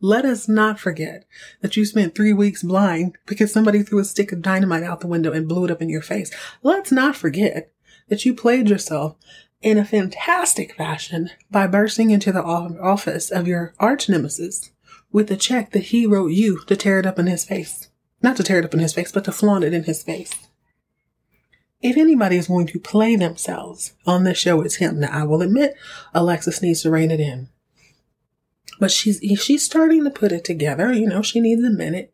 Let 0.00 0.24
us 0.24 0.46
not 0.46 0.78
forget 0.78 1.24
that 1.62 1.76
you 1.76 1.84
spent 1.84 2.14
three 2.14 2.32
weeks 2.32 2.62
blind 2.62 3.16
because 3.26 3.52
somebody 3.52 3.82
threw 3.82 3.98
a 3.98 4.04
stick 4.04 4.30
of 4.30 4.42
dynamite 4.42 4.82
out 4.82 5.00
the 5.00 5.06
window 5.06 5.32
and 5.32 5.48
blew 5.48 5.64
it 5.64 5.70
up 5.70 5.80
in 5.80 5.88
your 5.88 6.02
face. 6.02 6.30
Let's 6.62 6.92
not 6.92 7.16
forget 7.16 7.72
that 8.08 8.24
you 8.24 8.34
played 8.34 8.68
yourself 8.68 9.16
in 9.62 9.78
a 9.78 9.84
fantastic 9.84 10.74
fashion 10.76 11.30
by 11.50 11.66
bursting 11.66 12.10
into 12.10 12.30
the 12.30 12.42
office 12.42 13.30
of 13.30 13.48
your 13.48 13.74
arch 13.80 14.08
nemesis 14.08 14.70
with 15.10 15.30
a 15.30 15.36
check 15.36 15.72
that 15.72 15.84
he 15.84 16.06
wrote 16.06 16.32
you 16.32 16.60
to 16.66 16.76
tear 16.76 17.00
it 17.00 17.06
up 17.06 17.18
in 17.18 17.26
his 17.26 17.44
face. 17.44 17.88
Not 18.22 18.36
to 18.36 18.42
tear 18.42 18.58
it 18.58 18.64
up 18.64 18.74
in 18.74 18.80
his 18.80 18.92
face, 18.92 19.12
but 19.12 19.24
to 19.24 19.32
flaunt 19.32 19.64
it 19.64 19.72
in 19.72 19.84
his 19.84 20.02
face. 20.02 20.45
If 21.82 21.96
anybody 21.96 22.36
is 22.36 22.48
going 22.48 22.66
to 22.68 22.80
play 22.80 23.16
themselves 23.16 23.92
on 24.06 24.24
this 24.24 24.38
show, 24.38 24.62
it's 24.62 24.76
him. 24.76 25.00
Now, 25.00 25.10
I 25.12 25.24
will 25.24 25.42
admit, 25.42 25.74
Alexis 26.14 26.62
needs 26.62 26.82
to 26.82 26.90
rein 26.90 27.10
it 27.10 27.20
in. 27.20 27.48
But 28.78 28.90
she's 28.90 29.20
she's 29.40 29.64
starting 29.64 30.04
to 30.04 30.10
put 30.10 30.32
it 30.32 30.44
together. 30.44 30.92
You 30.92 31.06
know, 31.06 31.22
she 31.22 31.40
needs 31.40 31.62
a 31.62 31.70
minute. 31.70 32.12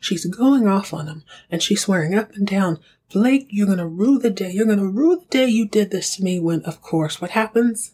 She's 0.00 0.24
going 0.24 0.66
off 0.66 0.94
on 0.94 1.06
him, 1.06 1.24
and 1.50 1.62
she's 1.62 1.82
swearing 1.82 2.14
up 2.14 2.32
and 2.32 2.46
down, 2.46 2.78
Blake, 3.12 3.48
you're 3.50 3.66
gonna 3.66 3.86
rue 3.86 4.18
the 4.18 4.30
day. 4.30 4.50
You're 4.50 4.66
gonna 4.66 4.86
rue 4.86 5.16
the 5.16 5.26
day 5.26 5.46
you 5.46 5.68
did 5.68 5.90
this 5.90 6.16
to 6.16 6.24
me. 6.24 6.40
When, 6.40 6.62
of 6.62 6.80
course, 6.80 7.20
what 7.20 7.32
happens? 7.32 7.92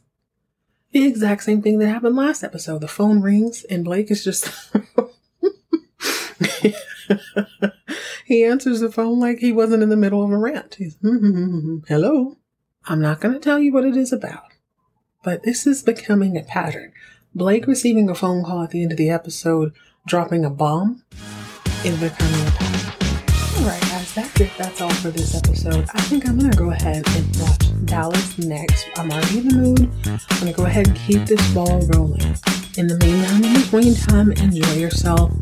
The 0.93 1.05
exact 1.05 1.43
same 1.43 1.63
thing 1.63 1.79
that 1.79 1.89
happened 1.89 2.17
last 2.17 2.45
episode. 2.45 2.81
The 2.81 2.89
phone 2.89 3.21
rings, 3.21 3.65
and 3.65 3.85
Blake 3.85 4.11
is 4.11 4.25
just 4.25 4.71
he 8.27 8.45
answers 8.45 8.81
the 8.81 8.91
phone 8.91 9.21
like 9.21 9.39
he 9.39 9.53
wasn't 9.53 9.85
in 9.85 9.89
the 9.89 9.97
middle 9.97 10.25
of 10.25 10.33
a 10.33 10.37
rant. 10.37 10.75
He's, 10.75 10.97
mm-hmm, 10.97 11.79
hello. 11.87 12.37
I'm 12.87 13.01
not 13.01 13.21
going 13.21 13.35
to 13.35 13.41
tell 13.41 13.61
you 13.61 13.73
what 13.73 13.85
it 13.85 13.97
is 13.97 14.13
about, 14.13 14.53
but 15.23 15.45
this 15.45 15.65
is 15.65 15.85
becoming 15.85 16.37
a 16.37 16.43
pattern. 16.43 16.93
Blake 17.37 17.69
receiving 17.69 18.11
a 18.11 18.17
phone 18.17 18.43
call 18.45 18.65
at 18.65 18.71
the 18.71 18.83
end 18.83 18.91
of 18.91 18.99
the 18.99 19.11
episode, 19.11 19.73
dropping 20.09 20.45
a 20.45 20.51
bomb, 20.51 21.05
is 21.85 22.01
becoming 22.01 22.49
a 22.49 22.51
pattern. 22.51 23.63
Alright, 23.63 23.83
guys, 23.83 24.15
that's 24.15 24.41
it. 24.41 24.51
That's 24.59 24.81
all 24.81 24.91
for 24.91 25.11
this 25.11 25.37
episode. 25.37 25.89
I 25.95 26.01
think 26.03 26.29
I'm 26.29 26.37
gonna 26.37 26.57
go 26.57 26.71
ahead 26.71 27.07
and 27.07 27.37
watch 27.37 27.87
Dallas 27.87 28.39
next. 28.39 28.89
I'm 28.97 29.13
already 29.13 29.39
in 29.39 29.49
the 29.49 29.55
mood. 29.55 29.91
I'm 30.05 30.39
gonna 30.41 30.53
go 30.53 30.65
ahead 30.65 30.89
and 30.89 30.97
keep 30.97 31.27
this 31.27 31.55
ball 31.55 31.81
rolling. 31.95 32.37
In 32.77 32.89
the 32.89 32.99
meantime, 32.99 33.43
in 33.43 33.55
between 33.55 33.95
time, 33.95 34.33
enjoy 34.33 34.75
yourself. 34.75 35.33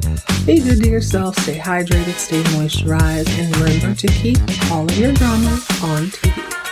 Be 0.46 0.60
good 0.60 0.80
to 0.84 0.88
yourself. 0.88 1.36
Stay 1.40 1.58
hydrated, 1.58 2.14
stay 2.14 2.40
moisturized, 2.54 3.28
and 3.40 3.56
remember 3.56 3.92
to 3.92 4.06
keep 4.06 4.38
all 4.70 4.84
of 4.84 4.96
your 4.96 5.12
drama 5.12 5.50
on 5.82 6.06
TV. 6.10 6.63